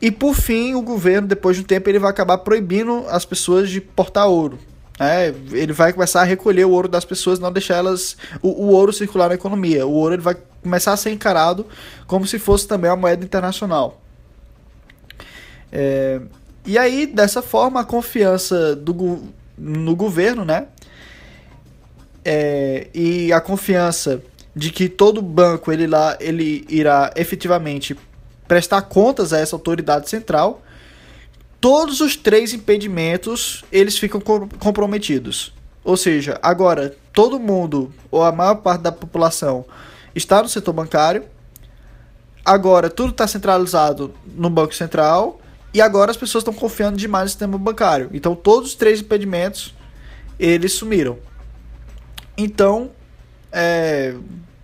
[0.02, 3.70] E por fim, o governo, depois de um tempo, ele vai acabar proibindo as pessoas
[3.70, 4.60] de portar ouro.
[5.00, 8.70] É, ele vai começar a recolher o ouro das pessoas, não deixar elas o, o,
[8.70, 9.88] ouro circular na economia.
[9.88, 11.66] O ouro ele vai começar a ser encarado
[12.06, 14.00] como se fosse também uma moeda internacional.
[15.72, 16.22] É,
[16.66, 19.24] e aí, dessa forma, a confiança do,
[19.58, 20.68] no governo, né?
[22.24, 24.22] É, e a confiança
[24.56, 27.98] de que todo banco ele lá ele irá efetivamente
[28.48, 30.62] prestar contas a essa autoridade central
[31.64, 34.20] todos os três impedimentos eles ficam
[34.60, 35.54] comprometidos.
[35.82, 39.64] Ou seja, agora todo mundo ou a maior parte da população
[40.14, 41.24] está no setor bancário.
[42.44, 45.40] Agora tudo está centralizado no Banco Central
[45.74, 48.10] e agora as pessoas estão confiando demais no sistema bancário.
[48.12, 49.74] Então todos os três impedimentos
[50.38, 51.18] eles sumiram.
[52.38, 52.92] Então,
[53.54, 54.14] é,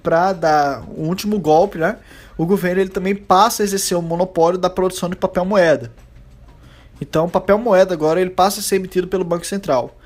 [0.03, 1.95] para dar o último golpe, né,
[2.37, 5.93] o governo ele também passa a exercer o monopólio da produção de papel moeda.
[7.01, 9.97] Então, o papel moeda agora ele passa a ser emitido pelo Banco Central.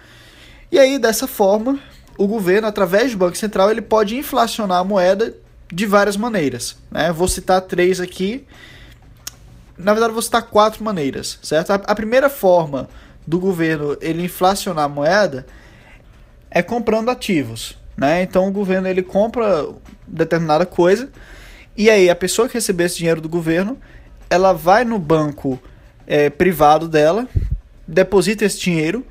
[0.71, 1.79] E aí, dessa forma,
[2.17, 5.35] o governo, através do Banco Central, ele pode inflacionar a moeda
[5.71, 6.77] de várias maneiras.
[6.91, 7.11] Né?
[7.11, 8.45] Vou citar três aqui.
[9.77, 11.71] Na verdade, vou citar quatro maneiras, certo?
[11.71, 12.87] A, primeira forma
[13.25, 15.47] do governo ele inflacionar a moeda
[16.51, 18.21] é comprando ativos, né?
[18.21, 19.67] Então o governo ele compra
[20.07, 21.09] determinada coisa
[21.75, 23.79] e aí a pessoa que receber esse dinheiro do governo,
[24.29, 25.59] ela vai no banco
[26.07, 27.27] é, privado dela,
[27.87, 29.05] deposita esse dinheiro,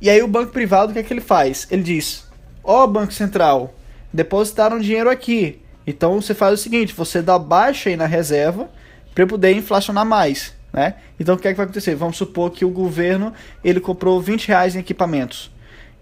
[0.00, 1.66] e aí o banco privado o que é que ele faz?
[1.70, 2.24] Ele diz:
[2.62, 3.74] Ó, oh, Banco Central,
[4.12, 5.60] depositaram dinheiro aqui.
[5.86, 8.70] Então você faz o seguinte: você dá baixa aí na reserva
[9.14, 10.54] para poder inflacionar mais.
[10.72, 10.94] Né?
[11.18, 11.94] Então o que é que vai acontecer?
[11.94, 13.32] Vamos supor que o governo
[13.64, 15.50] ele comprou 20 reais em equipamentos.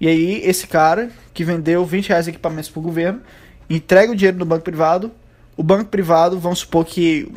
[0.01, 3.22] E aí esse cara que vendeu 20 reais em equipamentos para o governo
[3.70, 5.11] entrega o dinheiro no banco privado.
[5.57, 7.33] O banco privado, vamos supor que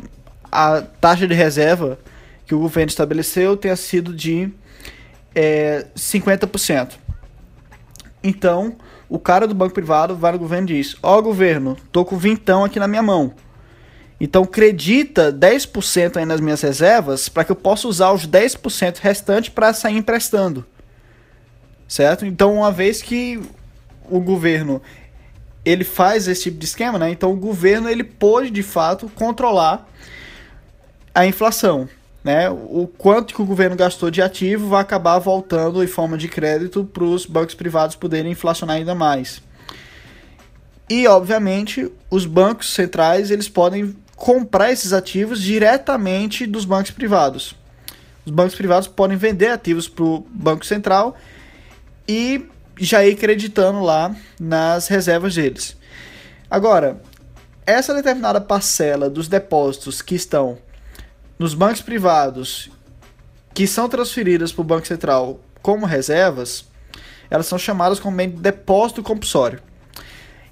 [0.52, 1.98] a taxa de reserva
[2.50, 4.52] que o governo estabeleceu tenha sido de
[5.32, 6.94] é, 50%.
[8.24, 8.74] Então,
[9.08, 12.18] o cara do banco privado vai no governo e diz: Ó, oh, governo, tô com
[12.18, 13.32] vintão aqui na minha mão.
[14.20, 19.50] Então, acredita 10% aí nas minhas reservas para que eu possa usar os 10% restantes
[19.50, 20.66] para sair emprestando.
[21.86, 22.26] Certo?
[22.26, 23.40] Então, uma vez que
[24.10, 24.82] o governo
[25.64, 27.10] ele faz esse tipo de esquema, né?
[27.10, 29.88] Então, o governo ele pode de fato controlar
[31.14, 31.88] a inflação
[32.22, 36.28] né, o quanto que o governo gastou de ativo vai acabar voltando em forma de
[36.28, 39.42] crédito para os bancos privados poderem inflacionar ainda mais.
[40.88, 47.54] E, obviamente, os bancos centrais eles podem comprar esses ativos diretamente dos bancos privados.
[48.26, 51.16] Os bancos privados podem vender ativos para o Banco Central
[52.06, 55.76] e já ir creditando lá nas reservas deles.
[56.50, 57.00] Agora,
[57.64, 60.58] essa determinada parcela dos depósitos que estão
[61.40, 62.70] nos bancos privados
[63.54, 66.66] que são transferidas para o Banco Central como reservas,
[67.30, 69.58] elas são chamadas comumente de depósito compulsório.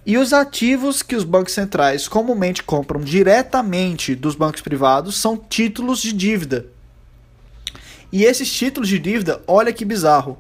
[0.07, 6.01] E os ativos que os bancos centrais comumente compram diretamente dos bancos privados são títulos
[6.01, 6.65] de dívida.
[8.11, 10.39] E esses títulos de dívida, olha que bizarro,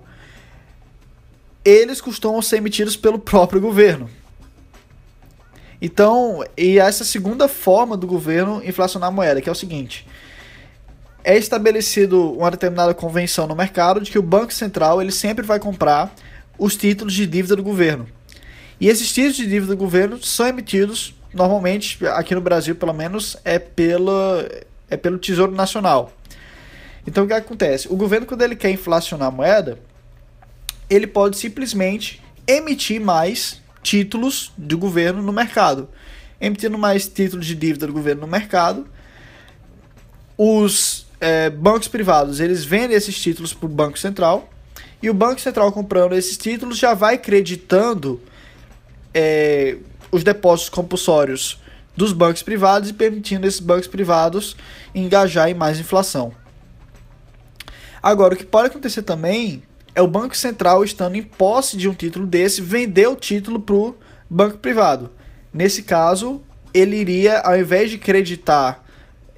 [1.63, 4.09] eles costumam ser emitidos pelo próprio governo.
[5.79, 10.07] Então, e essa segunda forma do governo inflacionar a moeda, que é o seguinte:
[11.29, 15.61] é estabelecido uma determinada convenção no mercado de que o Banco Central ele sempre vai
[15.61, 16.11] comprar
[16.59, 18.09] os títulos de dívida do governo.
[18.81, 23.37] E esses títulos de dívida do governo são emitidos normalmente aqui no Brasil, pelo menos,
[23.45, 24.49] é pela
[24.88, 26.14] é pelo Tesouro Nacional.
[27.07, 27.93] Então o que acontece?
[27.93, 29.79] O governo, quando ele quer inflacionar a moeda,
[30.88, 35.91] ele pode simplesmente emitir mais títulos do governo no mercado.
[36.41, 38.88] Emitindo mais títulos de dívida do governo no mercado,
[40.38, 44.49] os é, bancos privados eles vendem esses títulos para o Banco Central
[45.03, 48.21] e o Banco Central comprando esses títulos já vai creditando
[49.15, 49.77] é,
[50.11, 51.61] os depósitos compulsórios
[51.97, 54.57] dos bancos privados e permitindo esses bancos privados
[54.95, 56.33] engajar em mais inflação.
[58.01, 59.63] Agora, o que pode acontecer também
[59.95, 63.75] é o Banco Central, estando em posse de um título desse, vender o título para
[63.75, 63.97] o
[64.31, 65.11] banco privado.
[65.53, 66.41] Nesse caso,
[66.73, 68.85] ele iria, ao invés de creditar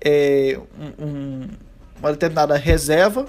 [0.05, 0.59] é,
[0.99, 1.49] um,
[2.01, 3.27] uma determinada reserva,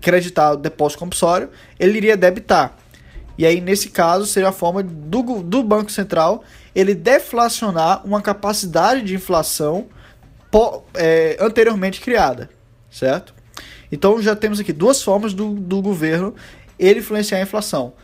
[0.00, 2.76] creditar o depósito compulsório, ele iria debitar.
[3.38, 6.42] E aí, nesse caso, seria a forma do, do Banco Central
[6.74, 9.86] ele deflacionar uma capacidade de inflação
[10.94, 12.50] é, anteriormente criada,
[12.90, 13.34] certo?
[13.90, 16.34] Então já temos aqui duas formas do, do governo
[16.78, 17.94] ele influenciar a inflação.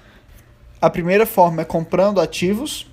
[0.81, 2.91] A primeira forma é comprando ativos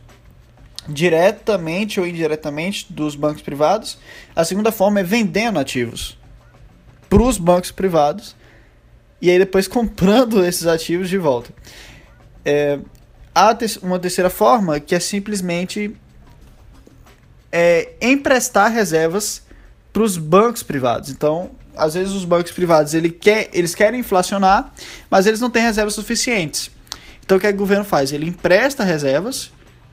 [0.90, 3.98] diretamente ou indiretamente dos bancos privados.
[4.36, 6.18] A segunda forma é vendendo ativos
[7.10, 8.36] para os bancos privados
[9.22, 11.52] e aí depois comprando esses ativos de volta.
[12.44, 12.80] É,
[13.34, 15.96] há uma terceira forma que é simplesmente
[17.52, 19.44] é, emprestar reservas
[19.92, 21.10] para os bancos privados.
[21.10, 24.74] Então, às vezes os bancos privados ele quer, eles querem inflacionar,
[25.10, 26.72] mas eles não têm reservas suficientes.
[27.24, 28.12] Então o que, é que o governo faz?
[28.12, 29.52] Ele empresta reservas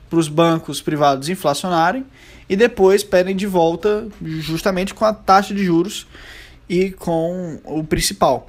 [0.09, 2.05] para os bancos privados inflacionarem
[2.49, 6.07] e depois pedem de volta justamente com a taxa de juros
[6.69, 8.47] e com o principal.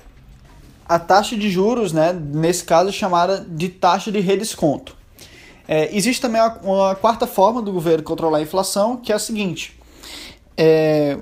[0.89, 4.97] A taxa de juros, né, nesse caso, é chamada de taxa de redesconto.
[5.67, 9.19] É, existe também uma, uma, quarta forma do governo controlar a inflação, que é a
[9.19, 9.79] seguinte:
[10.57, 11.19] é,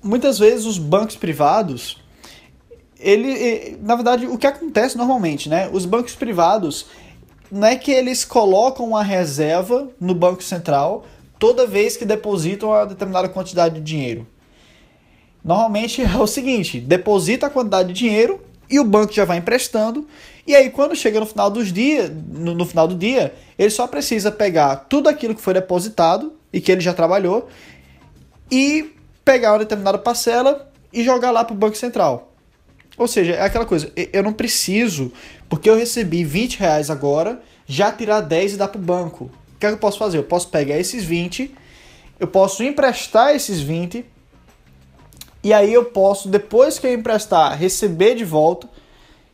[0.00, 2.00] muitas vezes os bancos privados,
[3.00, 5.68] ele, na verdade, o que acontece normalmente, né?
[5.72, 6.86] Os bancos privados
[7.50, 11.06] não é que eles colocam uma reserva no Banco Central
[11.38, 14.26] toda vez que depositam uma determinada quantidade de dinheiro.
[15.44, 20.06] Normalmente é o seguinte: deposita a quantidade de dinheiro e o banco já vai emprestando.
[20.46, 23.86] E aí, quando chega no final dos dias, no, no final do dia, ele só
[23.86, 27.48] precisa pegar tudo aquilo que foi depositado e que ele já trabalhou
[28.50, 32.32] e pegar uma determinada parcela e jogar lá para o Banco Central.
[32.96, 35.12] Ou seja, é aquela coisa, eu não preciso,
[35.48, 39.30] porque eu recebi 20 reais agora, já tirar 10 e dar para o banco.
[39.54, 40.18] O que, é que eu posso fazer?
[40.18, 41.54] Eu posso pegar esses 20,
[42.20, 44.04] eu posso emprestar esses 20,
[45.42, 48.68] e aí eu posso, depois que eu emprestar, receber de volta.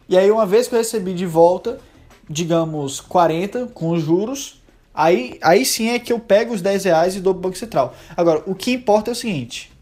[0.08, 1.80] E aí, uma vez que eu recebi de volta,
[2.28, 4.62] digamos 40 com os juros,
[4.94, 7.58] aí, aí sim é que eu pego os 10 reais e dou para o Banco
[7.58, 7.94] Central.
[8.16, 9.72] Agora, o que importa é o seguinte: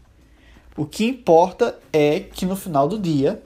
[0.75, 3.41] o que importa é que no final do dia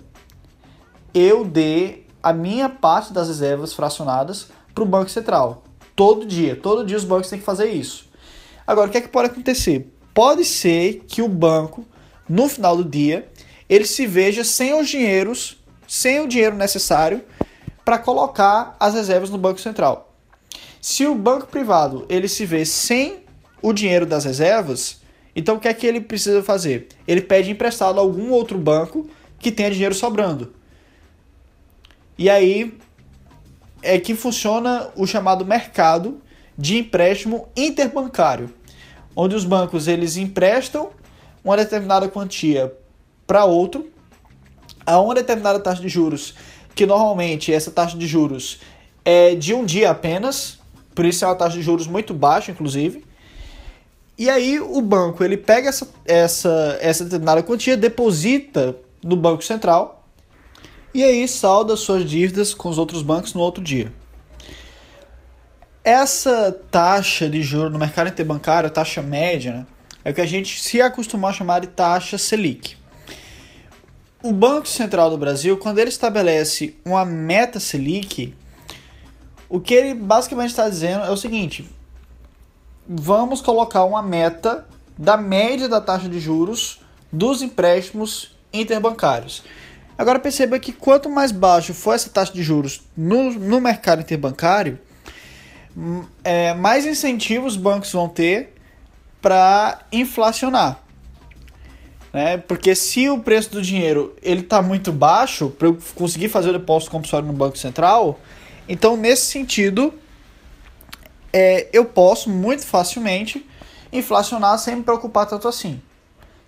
[1.14, 5.64] eu dê a minha parte das reservas fracionadas para o Banco Central.
[5.96, 6.58] Todo dia.
[6.58, 8.10] Todo dia os bancos têm que fazer isso.
[8.66, 9.94] Agora, o que é que pode acontecer?
[10.14, 11.86] Pode ser que o banco,
[12.28, 13.30] no final do dia,
[13.70, 17.24] ele se veja sem os dinheiros, sem o dinheiro necessário
[17.86, 20.14] para colocar as reservas no Banco Central.
[20.82, 23.24] Se o banco privado ele se vê sem
[23.62, 25.00] o dinheiro das reservas,
[25.34, 26.90] então o que é que ele precisa fazer?
[27.08, 29.10] Ele pede emprestado a algum outro banco
[29.40, 30.57] que tenha dinheiro sobrando.
[32.18, 32.78] E aí
[33.84, 36.22] é que funciona o chamado mercado
[36.58, 38.54] de empréstimo interbancário,
[39.16, 40.90] onde os bancos eles emprestam
[41.44, 42.74] uma determinada quantia
[43.26, 43.90] para outro
[44.86, 46.34] a uma determinada taxa de juros,
[46.74, 48.60] que normalmente essa taxa de juros
[49.06, 50.60] é de um dia apenas,
[50.96, 53.06] por isso é uma taxa de juros muito baixa, inclusive.
[54.18, 59.97] E aí o banco ele pega essa, essa, essa determinada quantia, deposita no Banco Central
[60.94, 63.92] e aí salda suas dívidas com os outros bancos no outro dia.
[65.84, 69.66] Essa taxa de juros no mercado interbancário, a taxa média, né,
[70.04, 72.78] é o que a gente se acostumou a chamar de taxa Selic.
[74.24, 78.34] O Banco Central do Brasil, quando ele estabelece uma meta Selic,
[79.48, 81.70] o que ele basicamente está dizendo é o seguinte:
[82.88, 84.68] vamos colocar uma meta
[84.98, 86.82] da média da taxa de juros
[87.12, 89.44] dos empréstimos interbancários.
[89.98, 94.80] Agora perceba que quanto mais baixo for essa taxa de juros no, no mercado interbancário,
[96.24, 98.54] é, mais incentivos os bancos vão ter
[99.22, 100.80] para inflacionar.
[102.14, 102.38] Né?
[102.38, 106.54] Porque se o preço do dinheiro ele está muito baixo, para eu conseguir fazer o
[106.54, 108.20] depósito compulsório no Banco Central,
[108.70, 109.94] então nesse sentido
[111.34, 113.46] é, eu posso muito facilmente
[113.92, 115.82] inflacionar sem me preocupar tanto assim.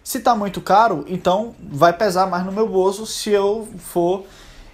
[0.09, 4.25] Se está muito caro, então vai pesar mais no meu bolso se eu for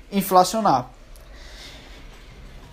[0.09, 0.89] inflacionar.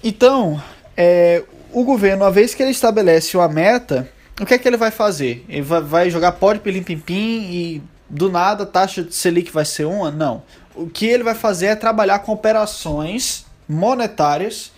[0.01, 0.63] Então,
[0.97, 1.43] é,
[1.73, 4.09] o governo, uma vez que ele estabelece uma meta,
[4.41, 5.45] o que é que ele vai fazer?
[5.49, 9.65] Ele vai, vai jogar pó de pilim-pim-pim e do nada a taxa de Selic vai
[9.65, 10.13] ser uma?
[10.13, 10.45] Não.
[10.73, 14.71] O que ele vai fazer é trabalhar com operações monetárias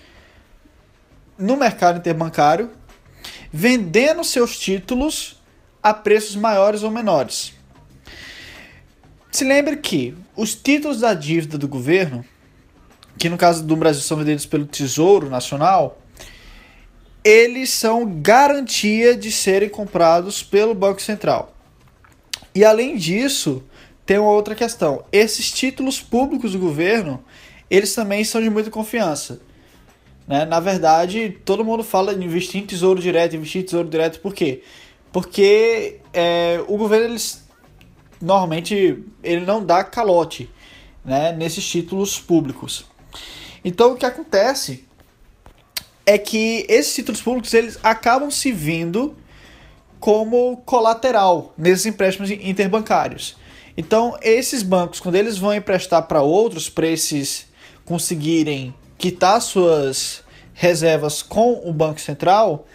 [1.36, 2.70] no mercado interbancário,
[3.52, 5.38] vendendo seus títulos
[5.82, 7.52] a preços maiores ou menores.
[9.34, 12.24] Se lembre que os títulos da dívida do governo,
[13.18, 15.98] que no caso do Brasil são vendidos pelo Tesouro Nacional,
[17.24, 21.52] eles são garantia de serem comprados pelo Banco Central.
[22.54, 23.64] E além disso,
[24.06, 25.04] tem uma outra questão.
[25.10, 27.20] Esses títulos públicos do governo,
[27.68, 29.40] eles também são de muita confiança.
[30.28, 30.44] Né?
[30.44, 34.32] Na verdade, todo mundo fala de investir em tesouro direto, investir em tesouro direto, por
[34.32, 34.62] quê?
[35.12, 37.43] Porque é, o governo, eles,
[38.20, 40.50] normalmente, ele não dá calote
[41.04, 42.86] né, nesses títulos públicos.
[43.64, 44.84] Então, o que acontece
[46.06, 49.16] é que esses títulos públicos eles acabam se vindo
[49.98, 53.36] como colateral nesses empréstimos interbancários.
[53.76, 57.46] Então, esses bancos, quando eles vão emprestar para outros, para esses
[57.84, 62.66] conseguirem quitar suas reservas com o Banco Central,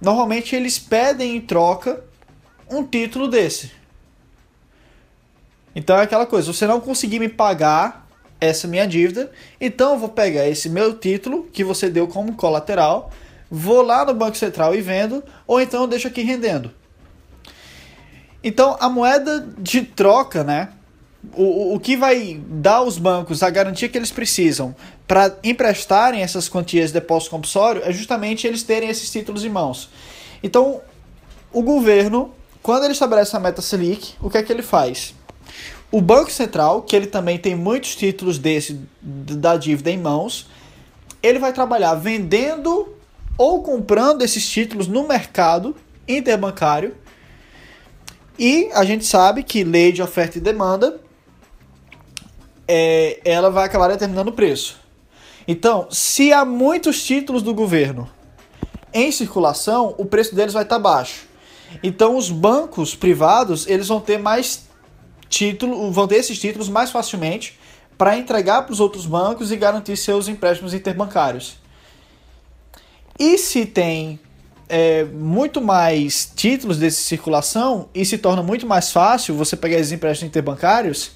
[0.00, 2.02] normalmente eles pedem em troca
[2.70, 3.70] um título desse.
[5.74, 8.06] Então é aquela coisa, você não conseguir me pagar
[8.40, 13.10] essa minha dívida, então eu vou pegar esse meu título que você deu como colateral,
[13.50, 16.72] vou lá no Banco Central e vendo, ou então eu deixo aqui rendendo.
[18.42, 20.70] Então a moeda de troca, né?
[21.34, 24.74] O, o que vai dar aos bancos a garantia que eles precisam
[25.06, 29.90] para emprestarem essas quantias de depósito compulsório é justamente eles terem esses títulos em mãos.
[30.42, 30.80] Então,
[31.52, 35.14] o governo, quando ele estabelece a meta Selic, o que é que ele faz?
[35.92, 40.48] O Banco Central, que ele também tem muitos títulos desse da dívida em mãos,
[41.22, 42.94] ele vai trabalhar vendendo
[43.36, 45.74] ou comprando esses títulos no mercado
[46.06, 46.94] interbancário.
[48.38, 51.00] E a gente sabe que lei de oferta e demanda
[52.68, 54.78] é, ela vai acabar determinando o preço.
[55.48, 58.08] Então, se há muitos títulos do governo
[58.94, 61.26] em circulação, o preço deles vai estar baixo.
[61.82, 64.69] Então, os bancos privados eles vão ter mais
[65.30, 67.58] título, vão ter esses títulos mais facilmente
[67.96, 71.58] para entregar para os outros bancos e garantir seus empréstimos interbancários.
[73.18, 74.18] E se tem
[74.68, 79.92] é, muito mais títulos dessa circulação e se torna muito mais fácil você pegar esses
[79.92, 81.12] empréstimos interbancários,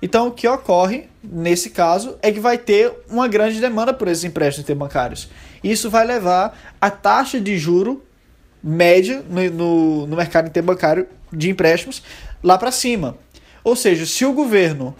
[0.00, 4.24] então o que ocorre nesse caso é que vai ter uma grande demanda por esses
[4.24, 5.28] empréstimos interbancários.
[5.64, 8.04] Isso vai levar a taxa de juro
[8.62, 12.02] média no, no, no mercado interbancário de empréstimos
[12.42, 13.16] lá para cima.
[13.68, 14.96] Ou seja, se o governo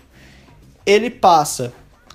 [0.85, 1.73] ele passa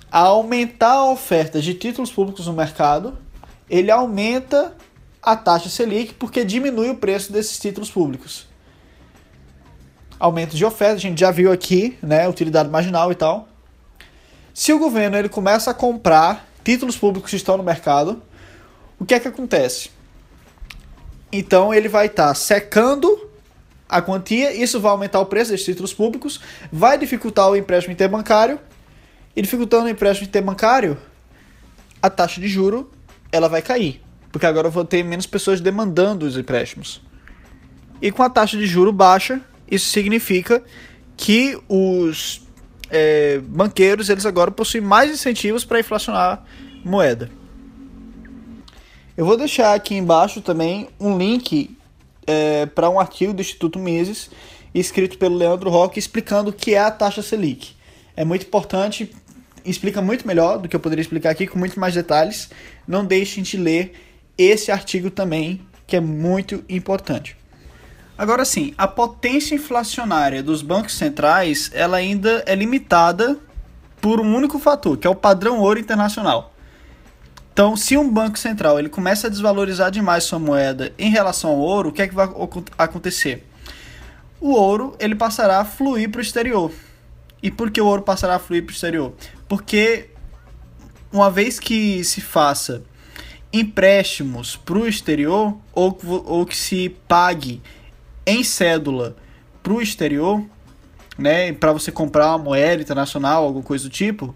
[0.08, 3.18] a aumentar a oferta de títulos públicos no mercado,
[3.68, 4.72] ele aumenta
[5.20, 8.46] a taxa Selic porque diminui o preço desses títulos públicos.
[10.16, 13.48] Aumento de oferta, a gente já viu aqui, né, utilidade marginal e tal.
[14.54, 18.22] Se o governo ele começa a comprar títulos públicos que estão no mercado,
[18.96, 19.90] o que é que acontece?
[21.32, 23.33] Então ele vai estar tá secando
[23.94, 26.40] a quantia, isso vai aumentar o preço desses títulos públicos,
[26.72, 28.58] vai dificultar o empréstimo interbancário,
[29.36, 30.98] e dificultando o empréstimo interbancário,
[32.02, 32.90] a taxa de juro
[33.30, 37.00] ela vai cair, porque agora eu vou ter menos pessoas demandando os empréstimos.
[38.02, 39.40] E com a taxa de juro baixa,
[39.70, 40.60] isso significa
[41.16, 42.42] que os
[42.90, 46.44] é, banqueiros eles agora possuem mais incentivos para inflacionar
[46.84, 47.30] moeda.
[49.16, 51.76] Eu vou deixar aqui embaixo também um link
[52.26, 54.30] é, para um artigo do Instituto Mises,
[54.74, 57.74] escrito pelo Leandro Roque, explicando o que é a taxa Selic.
[58.16, 59.14] É muito importante,
[59.64, 62.50] explica muito melhor do que eu poderia explicar aqui, com muito mais detalhes.
[62.86, 63.94] Não deixem de ler
[64.36, 67.36] esse artigo também, que é muito importante.
[68.16, 73.38] Agora sim, a potência inflacionária dos bancos centrais, ela ainda é limitada
[74.00, 76.53] por um único fator, que é o padrão ouro internacional.
[77.54, 81.58] Então, se um banco central ele começa a desvalorizar demais sua moeda em relação ao
[81.58, 82.28] ouro, o que é que vai
[82.76, 83.46] acontecer?
[84.40, 86.72] O ouro ele passará a fluir para o exterior.
[87.40, 89.14] E por que o ouro passará a fluir para o exterior?
[89.46, 90.10] Porque
[91.12, 92.82] uma vez que se faça
[93.52, 95.96] empréstimos para o exterior ou,
[96.26, 97.62] ou que se pague
[98.26, 99.14] em cédula
[99.62, 100.44] para o exterior,
[101.16, 104.34] né, para você comprar uma moeda internacional, alguma coisa do tipo,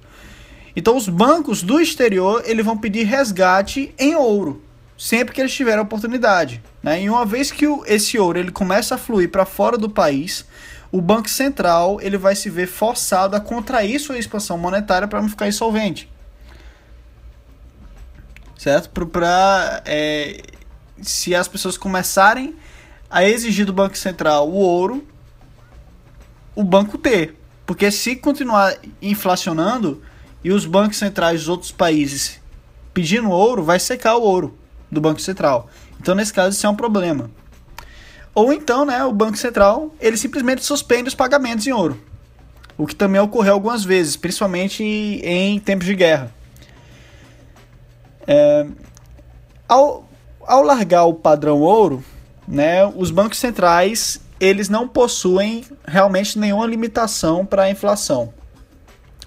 [0.79, 4.63] então os bancos do exterior eles vão pedir resgate em ouro
[4.99, 6.61] sempre que eles tiverem a oportunidade.
[6.83, 7.03] Né?
[7.03, 10.45] E uma vez que o, esse ouro ele começa a fluir para fora do país,
[10.91, 15.29] o Banco Central ele vai se ver forçado a contrair sua expansão monetária para não
[15.29, 16.11] ficar insolvente.
[18.59, 18.91] Certo?
[19.07, 20.43] Para é,
[21.01, 22.57] se as pessoas começarem
[23.09, 25.07] a exigir do Banco Central o ouro,
[26.57, 27.37] o banco ter.
[27.65, 30.03] Porque se continuar inflacionando
[30.43, 32.41] e os bancos centrais dos outros países
[32.99, 34.59] pedindo ouro, vai secar o ouro
[34.91, 35.69] do Banco Central.
[36.01, 37.31] Então, nesse caso, isso é um problema.
[38.35, 42.01] Ou então, né, o Banco Central, ele simplesmente suspende os pagamentos em ouro.
[42.77, 46.35] O que também ocorreu algumas vezes, principalmente em tempos de guerra.
[48.27, 48.67] É,
[49.69, 50.09] ao,
[50.45, 52.03] ao largar o padrão ouro,
[52.49, 58.33] né, os bancos centrais eles não possuem realmente nenhuma limitação para a inflação.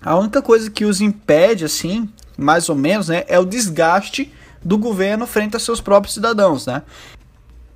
[0.01, 4.33] A única coisa que os impede, assim, mais ou menos, né, é o desgaste
[4.63, 6.81] do governo frente a seus próprios cidadãos, né?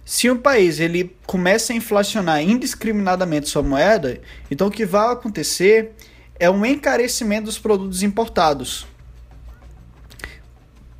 [0.03, 4.19] Se um país ele começa a inflacionar indiscriminadamente sua moeda,
[4.49, 5.93] então o que vai acontecer
[6.39, 8.85] é um encarecimento dos produtos importados.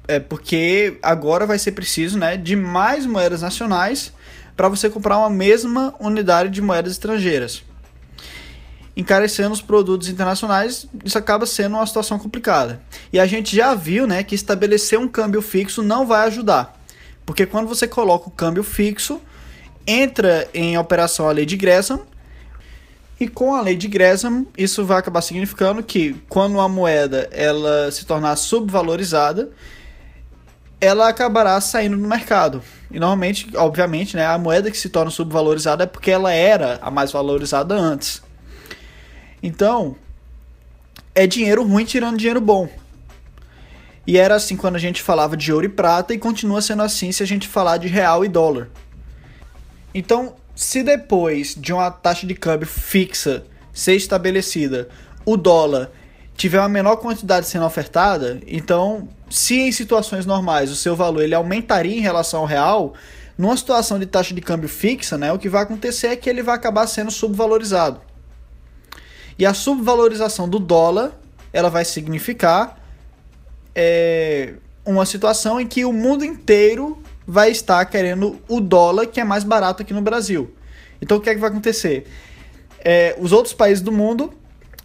[0.08, 4.14] É porque agora vai ser preciso, né, de mais moedas nacionais
[4.56, 7.64] para você comprar uma mesma unidade de moedas estrangeiras.
[8.96, 12.82] Encarecendo os produtos internacionais, isso acaba sendo uma situação complicada.
[13.12, 16.80] E a gente já viu, né, que estabelecer um câmbio fixo não vai ajudar.
[17.26, 19.20] Porque quando você coloca o câmbio fixo,
[19.86, 22.02] entra em operação a lei de Gresham,
[23.20, 27.90] e com a lei de Gresham, isso vai acabar significando que quando uma moeda ela
[27.90, 29.50] se tornar subvalorizada,
[30.82, 32.62] ela acabará saindo do mercado.
[32.92, 36.92] E normalmente, obviamente, né, a moeda que se torna subvalorizada é porque ela era a
[36.92, 38.22] mais valorizada antes.
[39.46, 39.96] Então,
[41.14, 42.68] é dinheiro ruim tirando dinheiro bom.
[44.08, 47.12] E era assim quando a gente falava de ouro e prata e continua sendo assim
[47.12, 48.70] se a gente falar de real e dólar.
[49.94, 54.90] Então, se depois de uma taxa de câmbio fixa ser estabelecida,
[55.24, 55.92] o dólar
[56.36, 61.36] tiver uma menor quantidade sendo ofertada, então, se em situações normais o seu valor ele
[61.36, 62.96] aumentaria em relação ao real,
[63.38, 66.42] numa situação de taxa de câmbio fixa, né, o que vai acontecer é que ele
[66.42, 68.05] vai acabar sendo subvalorizado.
[69.38, 71.12] E a subvalorização do dólar,
[71.52, 72.80] ela vai significar
[73.74, 74.54] é,
[74.86, 79.44] uma situação em que o mundo inteiro vai estar querendo o dólar que é mais
[79.44, 80.54] barato aqui no Brasil.
[81.02, 82.08] Então o que é que vai acontecer?
[82.80, 84.34] É, os outros países do mundo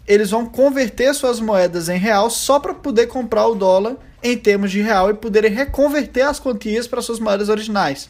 [0.07, 4.71] eles vão converter suas moedas em real só para poder comprar o dólar em termos
[4.71, 8.09] de real e poderem reconverter as quantias para suas moedas originais.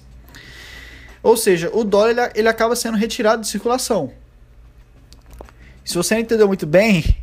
[1.21, 4.11] Ou seja, o dólar ele, ele acaba sendo retirado de circulação.
[5.83, 7.15] Se você não entendeu muito bem,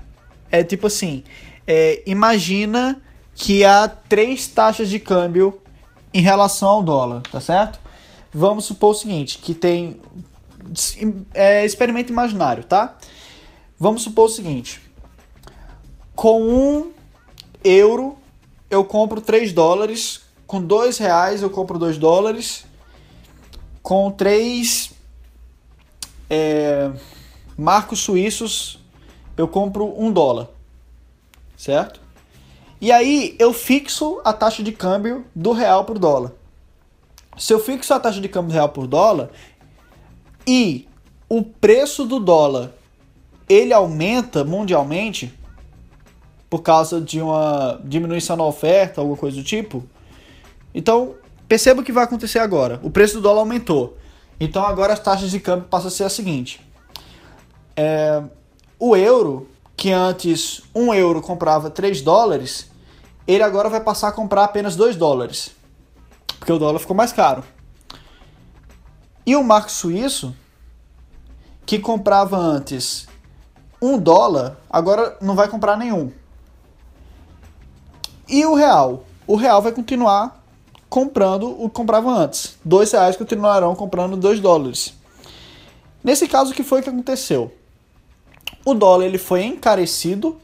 [0.50, 1.22] é tipo assim:
[1.66, 3.00] é, imagina
[3.34, 5.60] que há três taxas de câmbio
[6.12, 7.78] em relação ao dólar, tá certo?
[8.32, 10.00] Vamos supor o seguinte, que tem
[11.32, 12.96] é, experimento imaginário, tá?
[13.78, 14.80] Vamos supor o seguinte,
[16.14, 16.92] com um
[17.62, 18.18] euro
[18.70, 22.64] eu compro 3 dólares, com dois reais eu compro 2 dólares,
[23.82, 24.90] com 3
[26.28, 26.90] é,
[27.58, 28.78] marcos suíços
[29.36, 30.48] eu compro 1 dólar,
[31.56, 32.00] certo?
[32.80, 36.32] E aí eu fixo a taxa de câmbio do real por dólar.
[37.36, 39.30] Se eu fixo a taxa de câmbio real por dólar
[40.46, 40.88] e
[41.28, 42.70] o preço do dólar
[43.48, 45.34] ele aumenta mundialmente
[46.48, 49.84] por causa de uma diminuição na oferta, alguma coisa do tipo.
[50.74, 51.14] Então,
[51.46, 52.80] perceba o que vai acontecer agora.
[52.82, 53.96] O preço do dólar aumentou.
[54.40, 56.60] Então agora as taxas de câmbio passam a ser a seguinte.
[57.80, 58.20] É,
[58.76, 62.68] o euro que antes 1 euro comprava 3 dólares,
[63.24, 65.52] ele agora vai passar a comprar apenas 2 dólares.
[66.40, 67.44] Porque o dólar ficou mais caro.
[69.24, 70.34] E o marco suíço,
[71.64, 73.06] que comprava antes
[73.80, 76.10] 1 dólar, agora não vai comprar nenhum.
[78.26, 79.04] E o real?
[79.24, 80.44] O real vai continuar
[80.88, 82.56] comprando o que comprava antes.
[82.64, 84.94] 2 reais continuarão comprando 2 dólares.
[86.02, 87.52] Nesse caso, o que foi que aconteceu?
[88.68, 90.36] O dólar ele foi encarecido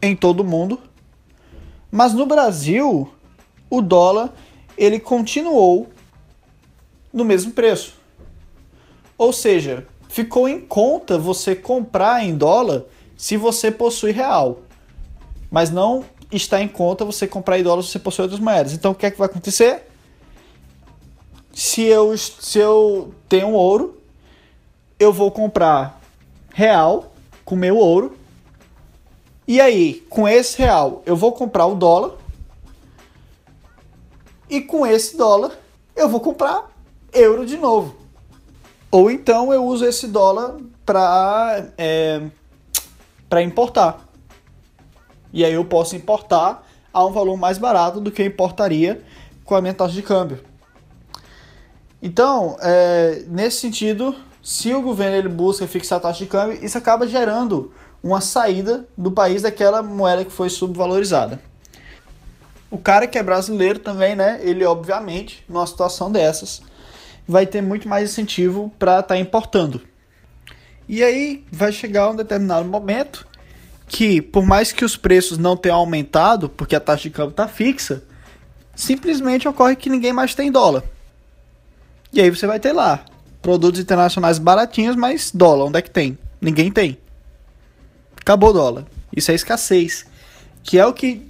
[0.00, 0.78] em todo o mundo,
[1.90, 3.12] mas no Brasil
[3.68, 4.32] o dólar
[4.78, 5.88] ele continuou
[7.12, 7.94] no mesmo preço.
[9.18, 12.84] Ou seja, ficou em conta você comprar em dólar
[13.16, 14.60] se você possui real.
[15.50, 18.74] Mas não está em conta você comprar em dólar se você possui outras moedas.
[18.74, 19.90] Então o que é que vai acontecer?
[21.52, 24.00] Se eu, se eu tenho ouro,
[25.00, 26.00] eu vou comprar
[26.54, 27.15] real
[27.46, 28.18] com meu ouro.
[29.48, 32.16] E aí, com esse real, eu vou comprar o dólar.
[34.50, 35.52] E com esse dólar,
[35.94, 36.70] eu vou comprar
[37.12, 37.96] euro de novo.
[38.90, 42.20] Ou então eu uso esse dólar para é,
[43.42, 44.04] importar.
[45.32, 49.02] E aí eu posso importar a um valor mais barato do que eu importaria
[49.44, 50.40] com a minha taxa de câmbio.
[52.02, 54.14] Então, é, nesse sentido,
[54.46, 58.86] se o governo ele busca fixar a taxa de câmbio, isso acaba gerando uma saída
[58.96, 61.40] do país daquela moeda que foi subvalorizada.
[62.70, 64.38] O cara que é brasileiro também, né?
[64.40, 66.62] Ele obviamente, numa situação dessas,
[67.26, 69.82] vai ter muito mais incentivo para estar tá importando.
[70.88, 73.26] E aí vai chegar um determinado momento
[73.88, 77.48] que, por mais que os preços não tenham aumentado, porque a taxa de câmbio está
[77.48, 78.04] fixa,
[78.76, 80.84] simplesmente ocorre que ninguém mais tem dólar.
[82.12, 83.04] E aí você vai ter lá
[83.46, 86.18] produtos internacionais baratinhos, mas dólar, onde é que tem?
[86.40, 86.98] Ninguém tem.
[88.20, 88.86] Acabou o dólar.
[89.14, 90.04] Isso é escassez,
[90.64, 91.24] que é o que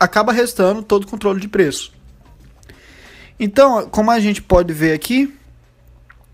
[0.00, 1.92] acaba restando todo o controle de preço.
[3.38, 5.36] Então, como a gente pode ver aqui,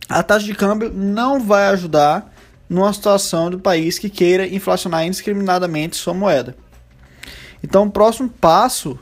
[0.08, 2.32] a taxa de câmbio não vai ajudar
[2.68, 6.56] numa situação do país que queira inflacionar indiscriminadamente sua moeda.
[7.64, 8.96] Então, o próximo passo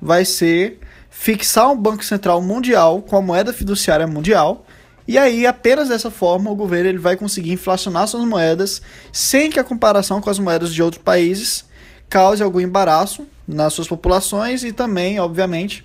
[0.00, 0.80] vai ser
[1.10, 4.64] fixar um Banco Central Mundial com a moeda fiduciária mundial.
[5.06, 8.80] E aí, apenas dessa forma, o governo ele vai conseguir inflacionar suas moedas
[9.12, 11.64] sem que a comparação com as moedas de outros países
[12.08, 15.84] cause algum embaraço nas suas populações e também, obviamente,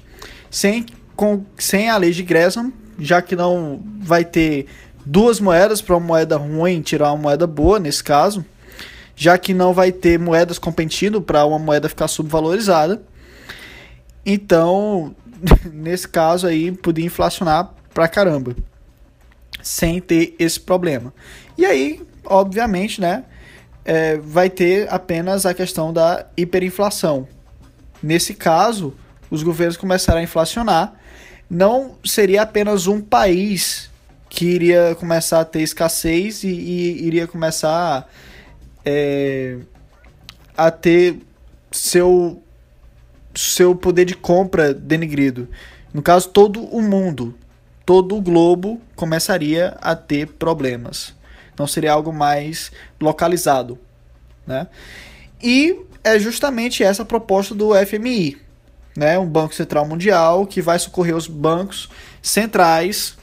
[0.49, 4.67] sem, com, sem a lei de Gresham, já que não vai ter
[5.05, 8.45] duas moedas para uma moeda ruim tirar uma moeda boa nesse caso,
[9.15, 13.01] já que não vai ter moedas competindo para uma moeda ficar subvalorizada.
[14.25, 15.13] Então,
[15.73, 18.55] nesse caso aí, podia inflacionar pra caramba,
[19.61, 21.13] sem ter esse problema.
[21.57, 23.23] E aí, obviamente, né,
[23.83, 27.27] é, vai ter apenas a questão da hiperinflação.
[28.01, 28.93] Nesse caso,
[29.29, 30.93] os governos começaram a inflacionar,
[31.49, 33.89] não seria apenas um país
[34.29, 38.07] que iria começar a ter escassez e, e iria começar
[38.85, 39.57] é,
[40.55, 41.17] a ter
[41.71, 42.41] seu
[43.35, 45.47] seu poder de compra denegrido.
[45.93, 47.35] No caso, todo o mundo,
[47.89, 51.11] todo o globo começaria a ter problemas.
[51.57, 52.71] Não seria algo mais
[53.01, 53.79] localizado,
[54.45, 54.67] né?
[55.41, 58.37] E é justamente essa a proposta do FMI,
[58.95, 59.17] né?
[59.17, 61.89] Um Banco Central Mundial que vai socorrer os bancos
[62.21, 63.17] centrais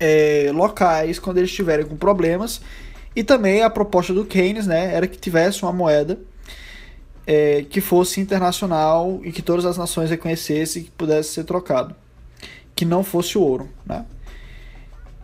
[0.00, 2.62] é, locais quando eles estiverem com problemas.
[3.14, 4.94] E também a proposta do Keynes, né?
[4.94, 6.18] Era que tivesse uma moeda
[7.26, 11.94] é, que fosse internacional e que todas as nações reconhecessem que pudesse ser trocado.
[12.78, 14.04] Que não fosse o ouro, né?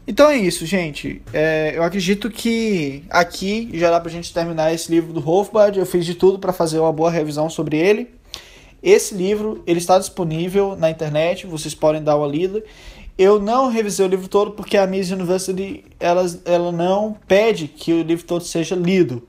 [0.09, 1.23] Então é isso, gente.
[1.33, 5.79] É, eu acredito que aqui já dá pra gente terminar esse livro do Hofbard.
[5.79, 8.11] Eu fiz de tudo para fazer uma boa revisão sobre ele.
[8.83, 12.61] Esse livro ele está disponível na internet, vocês podem dar uma lida.
[13.17, 17.93] Eu não revisei o livro todo porque a Miss University ela, ela não pede que
[17.93, 19.23] o livro todo seja lido.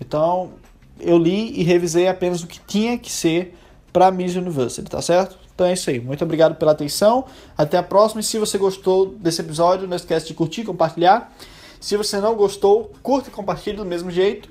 [0.00, 0.52] Então
[1.00, 3.56] eu li e revisei apenas o que tinha que ser
[3.92, 5.41] para Miss University, tá certo?
[5.54, 6.00] Então é isso aí.
[6.00, 7.24] Muito obrigado pela atenção.
[7.56, 8.20] Até a próxima.
[8.20, 11.32] E se você gostou desse episódio, não esquece de curtir, compartilhar.
[11.80, 14.48] Se você não gostou, curta e compartilhe do mesmo jeito.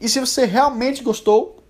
[0.00, 1.62] E se você realmente gostou,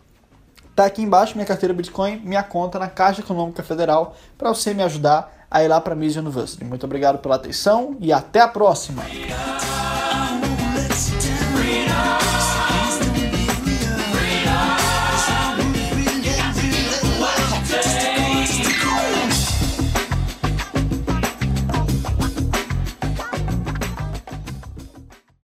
[0.77, 4.83] tá aqui embaixo minha carteira Bitcoin, minha conta na Caixa Econômica Federal, para você me
[4.83, 6.65] ajudar a ir lá para a Miss University.
[6.65, 9.03] Muito obrigado pela atenção e até a próxima.